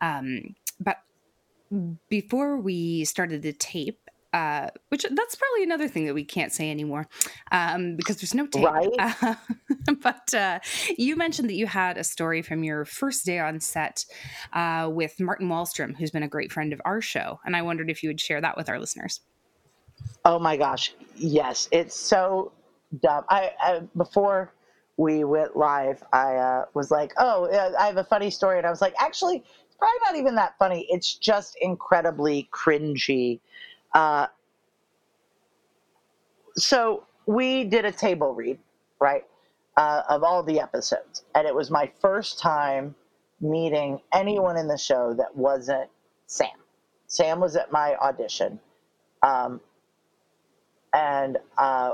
[0.00, 0.98] Um, but
[2.08, 4.01] before we started the tape,
[4.32, 7.06] uh, which that's probably another thing that we can't say anymore
[7.50, 8.64] um, because there's no tape.
[8.64, 8.88] Right.
[9.22, 9.34] Uh,
[10.02, 10.58] but uh,
[10.96, 14.04] you mentioned that you had a story from your first day on set
[14.52, 17.90] uh, with Martin Wallstrom, who's been a great friend of our show, and I wondered
[17.90, 19.20] if you would share that with our listeners.
[20.24, 21.68] Oh my gosh, yes!
[21.72, 22.52] It's so
[23.00, 23.24] dumb.
[23.28, 24.52] I, I before
[24.96, 28.70] we went live, I uh, was like, "Oh, I have a funny story," and I
[28.70, 30.86] was like, "Actually, it's probably not even that funny.
[30.90, 33.40] It's just incredibly cringy."
[33.94, 34.26] Uh,
[36.56, 38.58] so we did a table read,
[39.00, 39.24] right,
[39.76, 42.94] uh, of all the episodes, and it was my first time
[43.40, 45.88] meeting anyone in the show that wasn't
[46.26, 46.50] Sam.
[47.06, 48.60] Sam was at my audition,
[49.22, 49.60] um,
[50.94, 51.92] and uh,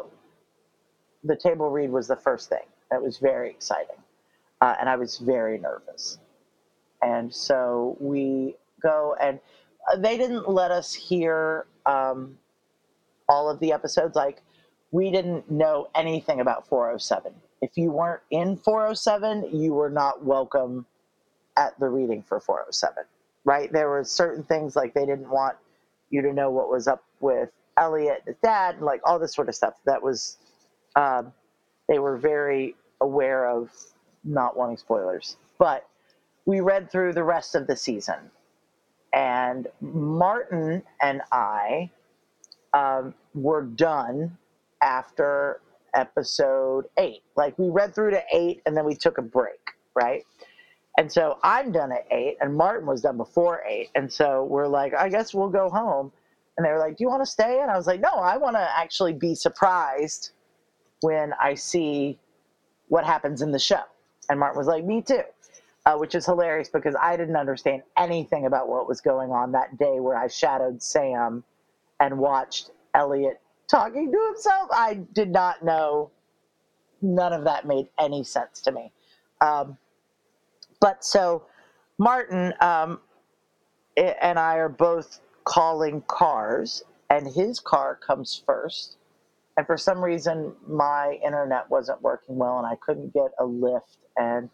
[1.25, 2.65] the table read was the first thing.
[2.93, 3.97] It was very exciting,
[4.61, 6.19] uh, and I was very nervous.
[7.03, 9.39] And so we go, and
[9.97, 12.39] they didn't let us hear um,
[13.29, 14.17] all of the episodes.
[14.17, 14.43] Like
[14.91, 17.33] we didn't know anything about 407.
[17.61, 20.87] If you weren't in 407, you were not welcome
[21.57, 23.05] at the reading for 407.
[23.45, 23.73] Right?
[23.73, 25.57] There were certain things like they didn't want
[26.11, 29.35] you to know what was up with Elliot, and his dad, and like all this
[29.35, 29.75] sort of stuff.
[29.85, 30.39] That was
[30.97, 31.33] um,
[31.89, 33.71] they were very aware of
[34.25, 35.37] not wanting spoilers.
[35.59, 35.87] But
[36.45, 38.31] we read through the rest of the season,
[39.13, 41.91] and Martin and I
[42.73, 44.37] um, were done
[44.83, 45.61] after
[45.95, 47.23] episode eight.
[47.37, 50.25] Like we read through to eight, and then we took a break, right?
[50.99, 53.91] And so I'm done at eight, and Martin was done before eight.
[53.95, 56.11] And so we're like, I guess we'll go home.
[56.57, 57.61] And they were like, Do you want to stay?
[57.63, 60.33] And I was like, No, I want to actually be surprised
[61.03, 62.19] when I see
[62.89, 63.83] what happens in the show.
[64.29, 65.23] And Martin was like, Me too.
[65.89, 69.79] Uh, which is hilarious because I didn't understand anything about what was going on that
[69.79, 71.43] day where I shadowed Sam
[71.99, 74.69] and watched Elliot talking to himself.
[74.71, 76.11] I did not know.
[77.01, 78.93] None of that made any sense to me.
[79.41, 79.79] Um,
[80.79, 81.47] but so
[81.97, 83.01] Martin um,
[83.97, 88.99] and I are both calling cars, and his car comes first
[89.57, 93.97] and for some reason my internet wasn't working well and I couldn't get a Lyft.
[94.17, 94.51] and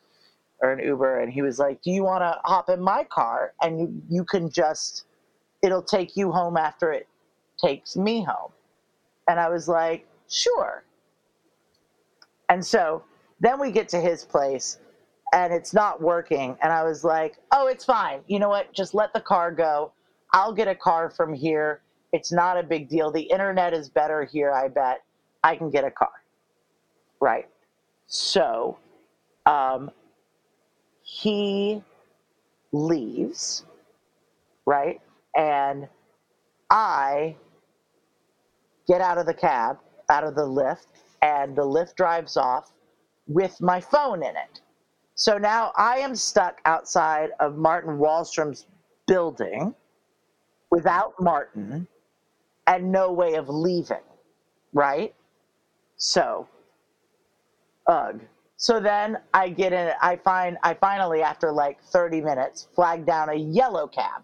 [0.61, 3.53] or an Uber and he was like, "Do you want to hop in my car
[3.63, 5.05] and you you can just
[5.63, 7.09] it'll take you home after it
[7.61, 8.53] takes me home."
[9.29, 10.85] And I was like, "Sure."
[12.49, 13.03] And so
[13.41, 14.79] then we get to his place
[15.33, 18.21] and it's not working and I was like, "Oh, it's fine.
[18.27, 18.73] You know what?
[18.73, 19.93] Just let the car go.
[20.33, 21.81] I'll get a car from here
[22.15, 23.11] it's not a big deal.
[23.11, 25.03] The internet is better here, I bet.
[25.43, 26.13] I can get a car.
[27.21, 27.49] Right.
[28.07, 28.79] So
[29.47, 29.91] um,
[31.15, 31.81] he
[32.73, 33.65] leaves,
[34.67, 35.01] right?
[35.37, 35.89] And
[36.71, 37.37] I
[38.89, 40.87] get out of the cab, out of the Lyft,
[41.23, 42.73] and the Lyft drives off
[43.29, 44.61] with my phone in it.
[45.15, 48.67] So now I am stuck outside of Martin Wallstrom's
[49.07, 49.73] building
[50.73, 51.87] without Martin
[52.67, 54.05] and no way of leaving,
[54.73, 55.15] right?
[55.97, 56.49] So,
[57.87, 58.21] ugh.
[58.65, 63.29] So then I get in, I find, I finally, after like 30 minutes, flag down
[63.29, 64.23] a yellow cab.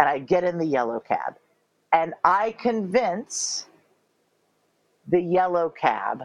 [0.00, 1.34] And I get in the yellow cab.
[1.92, 3.66] And I convince
[5.08, 6.22] the yellow cab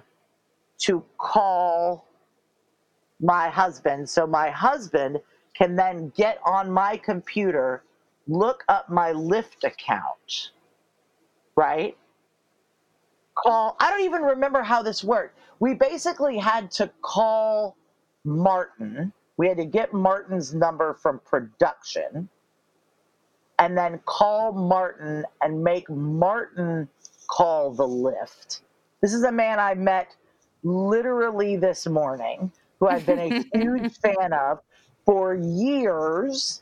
[0.84, 2.07] to call
[3.20, 4.09] my husband.
[4.09, 5.20] So my husband
[5.53, 7.84] can then get on my computer,
[8.30, 10.51] look up my Lyft account
[11.59, 11.97] right?
[13.43, 15.39] Call, I don't even remember how this worked.
[15.59, 17.77] We basically had to call
[18.25, 19.13] Martin.
[19.37, 22.29] We had to get Martin's number from production
[23.59, 26.89] and then call Martin and make Martin
[27.29, 28.61] call the Lyft.
[29.01, 30.15] This is a man I met
[30.63, 34.59] literally this morning who I've been a huge fan of
[35.05, 36.59] for years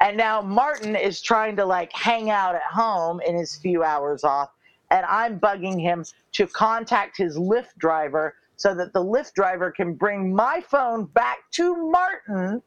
[0.00, 4.24] And now Martin is trying to like hang out at home in his few hours
[4.24, 4.50] off.
[4.90, 9.94] And I'm bugging him to contact his Lyft driver so that the Lyft driver can
[9.94, 12.62] bring my phone back to Martin.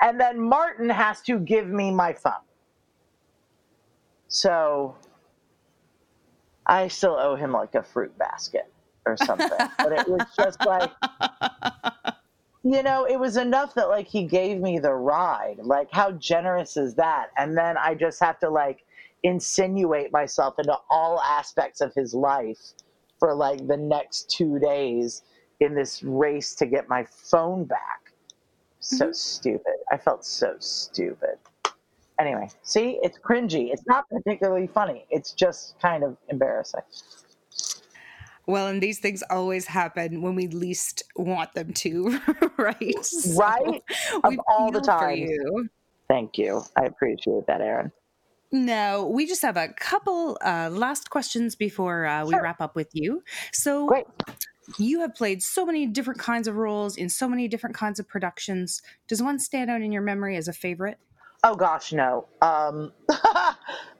[0.00, 2.32] And then Martin has to give me my phone.
[4.28, 4.96] So
[6.66, 8.72] I still owe him like a fruit basket
[9.06, 9.48] or something.
[9.78, 10.90] but it was just like,
[12.64, 15.58] you know, it was enough that like he gave me the ride.
[15.62, 17.28] Like, how generous is that?
[17.36, 18.84] And then I just have to like
[19.22, 22.72] insinuate myself into all aspects of his life
[23.18, 25.22] for like the next two days
[25.60, 28.12] in this race to get my phone back.
[28.80, 29.12] So mm-hmm.
[29.12, 29.76] stupid.
[29.92, 31.36] I felt so stupid.
[32.18, 33.72] Anyway, see, it's cringy.
[33.72, 35.04] It's not particularly funny.
[35.10, 36.82] It's just kind of embarrassing.
[38.46, 42.20] Well, and these things always happen when we least want them to,
[42.58, 43.04] right?
[43.04, 43.82] So right?
[44.22, 45.70] Of all the time.
[46.08, 46.62] Thank you.
[46.76, 47.90] I appreciate that, Erin.
[48.52, 52.42] No, we just have a couple uh, last questions before uh, we sure.
[52.42, 53.24] wrap up with you.
[53.52, 54.06] So, Great.
[54.78, 58.06] you have played so many different kinds of roles in so many different kinds of
[58.06, 58.80] productions.
[59.08, 60.98] Does one stand out in your memory as a favorite?
[61.42, 62.26] Oh gosh, no.
[62.40, 62.92] Um,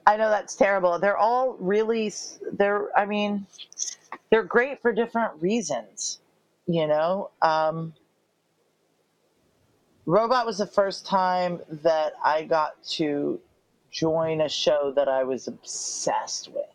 [0.07, 0.99] I know that's terrible.
[0.99, 2.13] They're all really.
[2.53, 2.97] They're.
[2.97, 3.45] I mean,
[4.29, 6.19] they're great for different reasons.
[6.67, 7.31] You know.
[7.41, 7.93] Um,
[10.07, 13.39] Robot was the first time that I got to
[13.89, 16.65] join a show that I was obsessed with.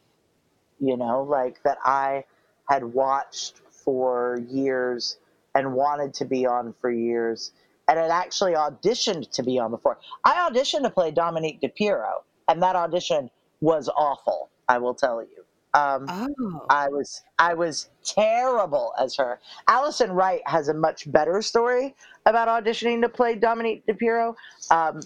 [0.81, 2.25] You know, like that I
[2.69, 5.19] had watched for years
[5.55, 7.53] and wanted to be on for years
[7.89, 9.99] and had actually auditioned to be on before.
[10.25, 13.31] I auditioned to play Dominique DiPierro, and that audition
[13.61, 14.49] was awful.
[14.69, 15.40] I will tell you.
[15.73, 16.67] Um, oh.
[16.69, 19.41] I was I was terrible as her.
[19.69, 21.95] Alison Wright has a much better story
[22.27, 24.35] about auditioning to play Dominique DiPierro.
[24.71, 25.01] Um,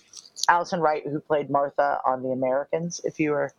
[0.48, 3.52] Alison Wright, who played Martha on The Americans, if you were,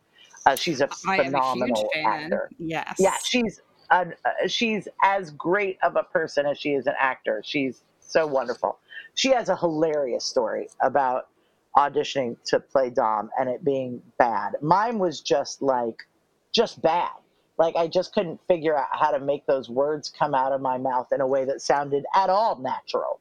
[0.46, 2.50] uh, she's a I phenomenal a actor.
[2.58, 4.06] Yes, yeah, she's uh,
[4.48, 7.42] she's as great of a person as she is an actor.
[7.44, 8.78] She's so wonderful.
[9.14, 11.28] She has a hilarious story about
[11.76, 14.56] auditioning to play Dom and it being bad.
[14.62, 16.06] Mine was just like,
[16.52, 17.10] just bad.
[17.58, 20.78] Like I just couldn't figure out how to make those words come out of my
[20.78, 23.20] mouth in a way that sounded at all natural.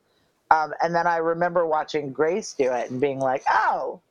[0.52, 4.02] Um, and then I remember watching Grace do it and being like, oh,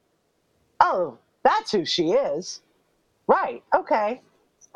[0.81, 2.61] oh, that's who she is.
[3.27, 3.63] Right.
[3.75, 4.21] Okay.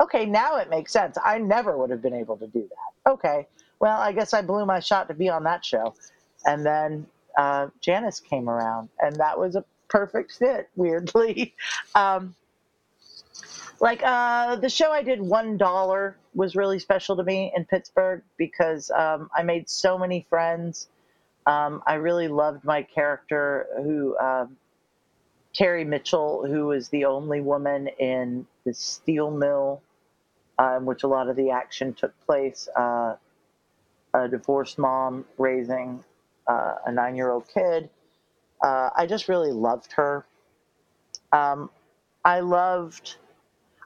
[0.01, 0.25] Okay.
[0.25, 1.17] Now it makes sense.
[1.23, 3.11] I never would have been able to do that.
[3.11, 3.47] Okay.
[3.79, 5.95] Well, I guess I blew my shot to be on that show.
[6.45, 7.05] And then
[7.37, 11.55] uh, Janice came around, and that was a perfect fit, weirdly.
[11.95, 12.35] Um,
[13.81, 18.23] like uh, the show I did, One Dollar, was really special to me in Pittsburgh
[18.37, 20.87] because um, I made so many friends.
[21.45, 24.57] Um, I really loved my character, who um,
[25.53, 29.81] Terry Mitchell, who was the only woman in the steel mill,
[30.59, 32.67] uh, in which a lot of the action took place.
[32.75, 33.15] Uh,
[34.13, 36.03] a divorced mom raising
[36.47, 37.89] uh, a nine year old kid.
[38.63, 40.25] Uh, I just really loved her.
[41.31, 41.69] Um,
[42.25, 43.17] I loved.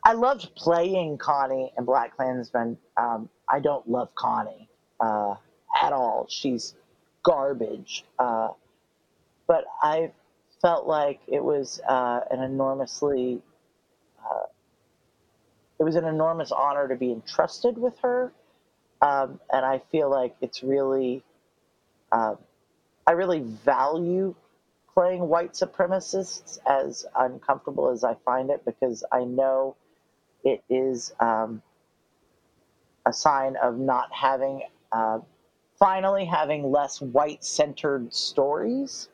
[0.06, 2.78] I loved playing Connie in BlacKkKlansman.
[2.98, 4.68] Um, I don't love Connie
[5.00, 5.36] uh,
[5.82, 6.28] at all.
[6.30, 6.76] She's
[7.24, 8.04] garbage.
[8.20, 8.50] Uh,
[9.48, 10.12] but I
[10.62, 13.42] felt like it was uh, an enormously
[14.24, 14.46] uh,
[15.80, 18.32] it was an enormous honor to be entrusted with her
[19.04, 21.24] um, and I feel like it's really,
[22.14, 22.36] uh,
[23.06, 24.34] I really value
[24.94, 29.76] playing white supremacists as uncomfortable as I find it because I know
[30.44, 31.62] it is um,
[33.06, 35.20] a sign of not having, uh,
[35.78, 39.10] finally having less white centered stories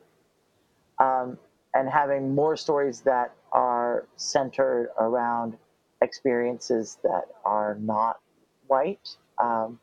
[0.98, 1.38] um,
[1.74, 5.56] and having more stories that are centered around
[6.02, 8.20] experiences that are not
[8.66, 9.16] white.
[9.38, 9.80] Um,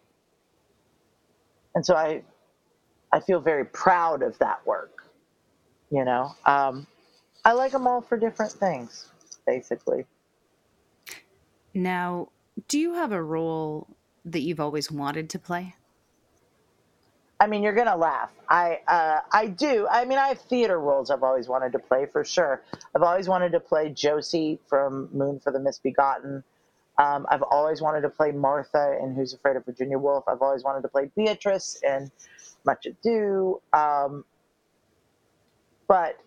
[1.75, 2.23] and so I,
[3.11, 5.03] I feel very proud of that work.
[5.89, 6.85] You know, um,
[7.45, 9.07] I like them all for different things,
[9.45, 10.05] basically.
[11.77, 12.29] Now,
[12.67, 13.87] do you have a role
[14.25, 15.75] that you've always wanted to play?
[17.39, 18.31] I mean, you're gonna laugh.
[18.49, 19.87] I uh, I do.
[19.87, 22.63] I mean, I have theater roles I've always wanted to play for sure.
[22.95, 26.43] I've always wanted to play Josie from Moon for the Misbegotten.
[26.97, 30.23] Um, I've always wanted to play Martha in Who's Afraid of Virginia Woolf.
[30.27, 32.11] I've always wanted to play Beatrice in
[32.65, 33.61] Much Ado.
[33.71, 34.25] Um,
[35.87, 36.17] but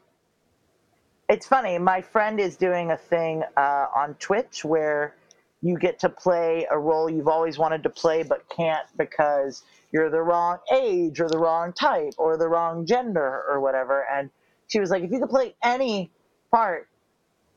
[1.28, 1.76] it's funny.
[1.78, 5.16] My friend is doing a thing uh, on Twitch where
[5.62, 10.10] you get to play a role you've always wanted to play but can't because you're
[10.10, 14.06] the wrong age or the wrong type or the wrong gender or whatever.
[14.10, 14.30] And
[14.68, 16.10] she was like, if you could play any
[16.50, 16.88] part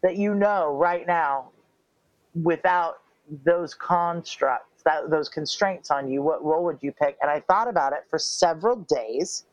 [0.01, 1.51] that you know right now
[2.41, 2.95] without
[3.45, 7.18] those constructs, that those constraints on you, what role would you pick?
[7.22, 9.45] And I thought about it for several days,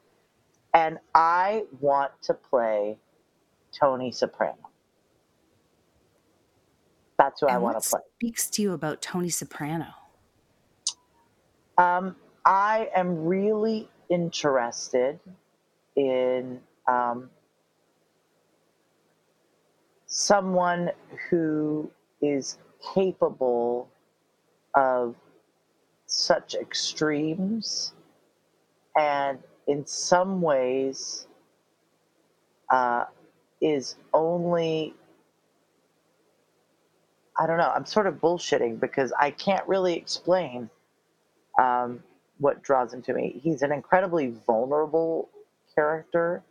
[0.75, 2.99] and I want to play
[3.79, 4.70] Tony Soprano.
[7.21, 8.01] That's who and I want to play.
[8.17, 9.89] Speaks to you about Tony Soprano.
[11.77, 12.17] Um,
[12.47, 15.21] I am really interested
[15.97, 17.29] in um,
[20.07, 20.93] someone
[21.29, 21.91] who
[22.23, 22.57] is
[22.95, 23.91] capable
[24.75, 25.15] of
[26.07, 27.93] such extremes
[28.97, 31.27] and in some ways
[32.71, 33.05] uh,
[33.61, 34.95] is only
[37.41, 37.73] I don't know.
[37.75, 40.71] I'm sort of bullshitting because I can't really explain
[41.59, 42.03] um,
[42.39, 43.41] what draws him to me.
[43.43, 45.31] He's an incredibly vulnerable
[45.75, 46.43] character.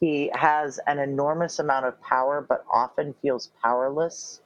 [0.00, 4.42] He has an enormous amount of power, but often feels powerless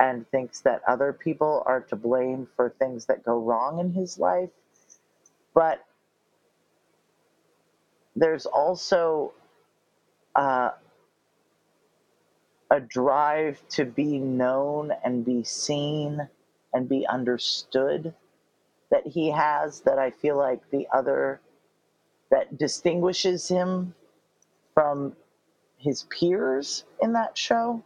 [0.00, 4.18] and thinks that other people are to blame for things that go wrong in his
[4.18, 4.50] life.
[5.54, 5.84] But
[8.16, 9.34] there's also
[10.34, 10.70] uh,
[12.70, 16.28] a drive to be known and be seen
[16.72, 18.14] and be understood
[18.90, 21.40] that he has that I feel like the other
[22.30, 23.94] that distinguishes him
[24.74, 25.16] from
[25.78, 27.82] his peers in that show.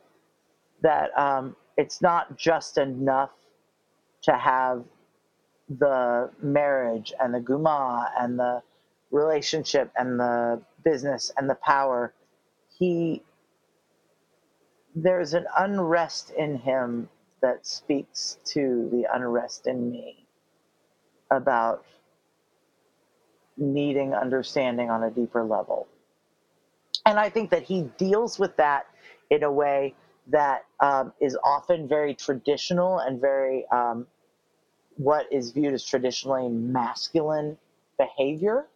[0.82, 3.30] That um, it's not just enough
[4.22, 4.84] to have
[5.68, 8.62] the marriage and the guma and the
[9.10, 12.12] relationship and the business and the power.
[12.78, 13.22] He
[14.94, 17.08] there's an unrest in him
[17.40, 20.26] that speaks to the unrest in me
[21.30, 21.84] about
[23.56, 25.86] needing understanding on a deeper level.
[27.06, 28.86] And I think that he deals with that
[29.30, 29.94] in a way
[30.28, 34.06] that um, is often very traditional and very um,
[34.96, 37.58] what is viewed as traditionally masculine
[37.98, 38.66] behavior.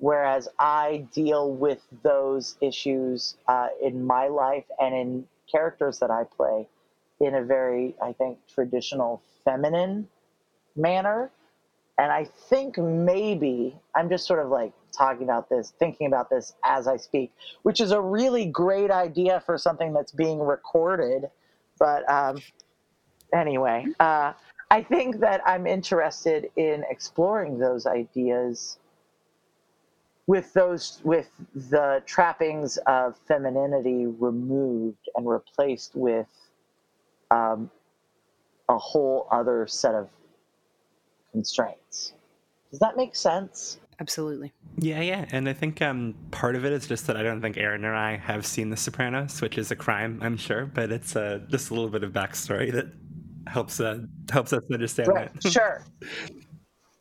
[0.00, 6.24] Whereas I deal with those issues uh, in my life and in characters that I
[6.24, 6.66] play
[7.20, 10.08] in a very, I think, traditional feminine
[10.74, 11.30] manner.
[11.98, 16.54] And I think maybe I'm just sort of like talking about this, thinking about this
[16.64, 17.30] as I speak,
[17.62, 21.28] which is a really great idea for something that's being recorded.
[21.78, 22.40] But um,
[23.34, 24.32] anyway, uh,
[24.70, 28.78] I think that I'm interested in exploring those ideas
[30.30, 36.28] with those with the trappings of femininity removed and replaced with
[37.32, 37.68] um,
[38.68, 40.08] a whole other set of
[41.32, 42.12] constraints.
[42.70, 43.80] Does that make sense?
[43.98, 44.52] Absolutely.
[44.78, 47.56] Yeah, yeah, and I think um, part of it is just that I don't think
[47.56, 51.16] Erin or I have seen The Sopranos, which is a crime, I'm sure, but it's
[51.16, 52.86] uh, just a little bit of backstory that
[53.48, 53.98] helps uh,
[54.30, 55.30] helps us understand Right.
[55.44, 55.52] it.
[55.52, 55.84] sure.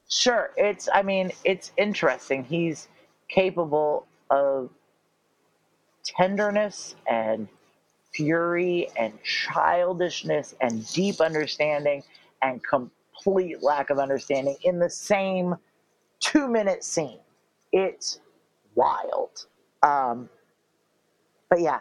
[0.09, 0.49] Sure.
[0.57, 0.89] It's.
[0.91, 2.43] I mean, it's interesting.
[2.43, 2.87] He's
[3.29, 4.69] capable of
[6.03, 7.47] tenderness and
[8.11, 12.03] fury and childishness and deep understanding
[12.41, 15.55] and complete lack of understanding in the same
[16.19, 17.19] two minute scene.
[17.71, 18.19] It's
[18.75, 19.45] wild.
[19.83, 20.29] Um,
[21.49, 21.79] but yeah,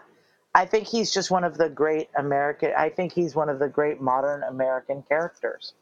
[0.55, 3.69] I think he's just one of the great American, I think he's one of the
[3.69, 5.75] great modern American characters.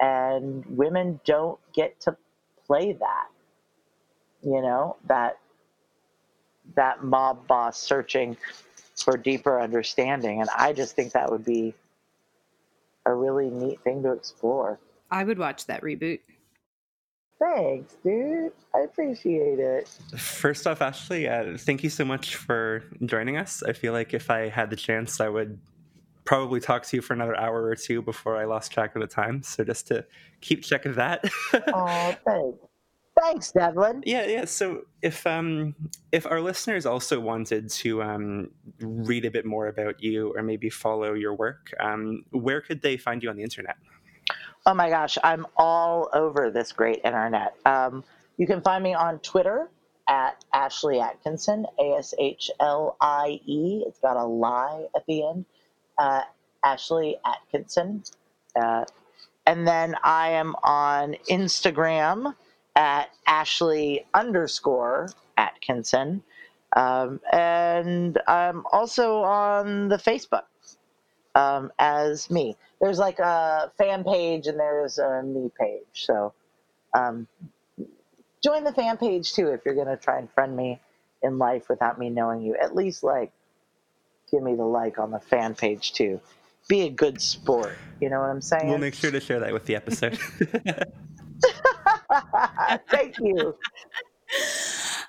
[0.00, 2.16] And women don't get to
[2.66, 3.26] play that.
[4.42, 5.38] You know, that
[6.76, 8.36] that mob boss searching
[8.96, 10.40] for deeper understanding.
[10.40, 11.74] And I just think that would be
[13.06, 14.78] a really neat thing to explore.
[15.10, 16.20] I would watch that reboot.
[17.38, 18.52] Thanks, dude.
[18.74, 19.88] I appreciate it.
[20.16, 23.62] First off, Ashlie, uh, thank you so much for joining us.
[23.62, 25.58] I feel like if I had the chance, I would
[26.24, 29.06] probably talk to you for another hour or two before I lost track of the
[29.06, 29.42] time.
[29.44, 30.04] So just to
[30.40, 31.24] keep check of that.
[31.72, 32.67] Oh, thanks.
[33.20, 34.02] Thanks, Devlin.
[34.06, 34.44] Yeah, yeah.
[34.44, 35.74] So if um
[36.12, 38.50] if our listeners also wanted to um
[38.80, 42.96] read a bit more about you or maybe follow your work, um, where could they
[42.96, 43.76] find you on the internet?
[44.66, 47.54] Oh my gosh, I'm all over this great internet.
[47.64, 48.04] Um,
[48.36, 49.68] you can find me on Twitter
[50.08, 53.84] at Ashlie Atkinson, A S H L I E.
[53.86, 55.44] It's got a lie at the end.
[55.98, 56.22] Uh,
[56.64, 58.04] Ashlie Atkinson.
[58.54, 58.84] Uh,
[59.46, 62.34] and then I am on Instagram
[62.78, 66.22] at Ashlie underscore Atkinson.
[66.76, 70.44] Um, and I'm also on the Facebook
[71.34, 72.56] um, as me.
[72.80, 75.82] There's like a fan page and there's a me page.
[75.94, 76.32] So
[76.94, 77.26] um,
[78.44, 80.80] join the fan page too if you're going to try and friend me
[81.20, 83.32] in life without me knowing you, at least like
[84.30, 86.20] give me the like on the fan page too.
[86.68, 87.76] Be a good sport.
[88.00, 88.68] You know what I'm saying?
[88.68, 90.16] We'll make sure to share that with the episode.
[92.90, 93.54] Thank you.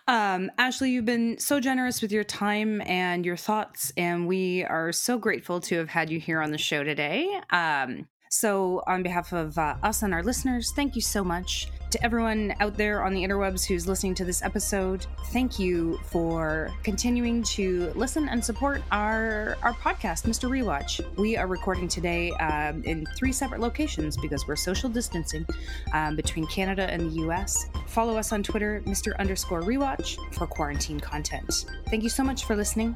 [0.08, 4.92] Um, Ashlie, you've been so generous with your time and your thoughts, and we are
[4.92, 7.40] so grateful to have had you here on the show today.
[7.52, 11.68] Um, so, on behalf of uh, us and our listeners, thank you so much.
[11.90, 16.70] To everyone out there on the interwebs who's listening to this episode, thank you for
[16.84, 20.48] continuing to listen and support our our podcast, Mr.
[20.48, 21.02] Rewatch.
[21.18, 25.48] We are recording today um, in three separate locations because we're social distancing
[25.94, 27.66] um, between Canada and the US.
[27.88, 29.18] Follow us on Twitter, Mr.
[29.18, 31.66] underscore Rewatch, for quarantine content.
[31.88, 32.96] Thank you so much for listening.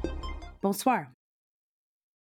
[0.60, 1.13] Bonsoir.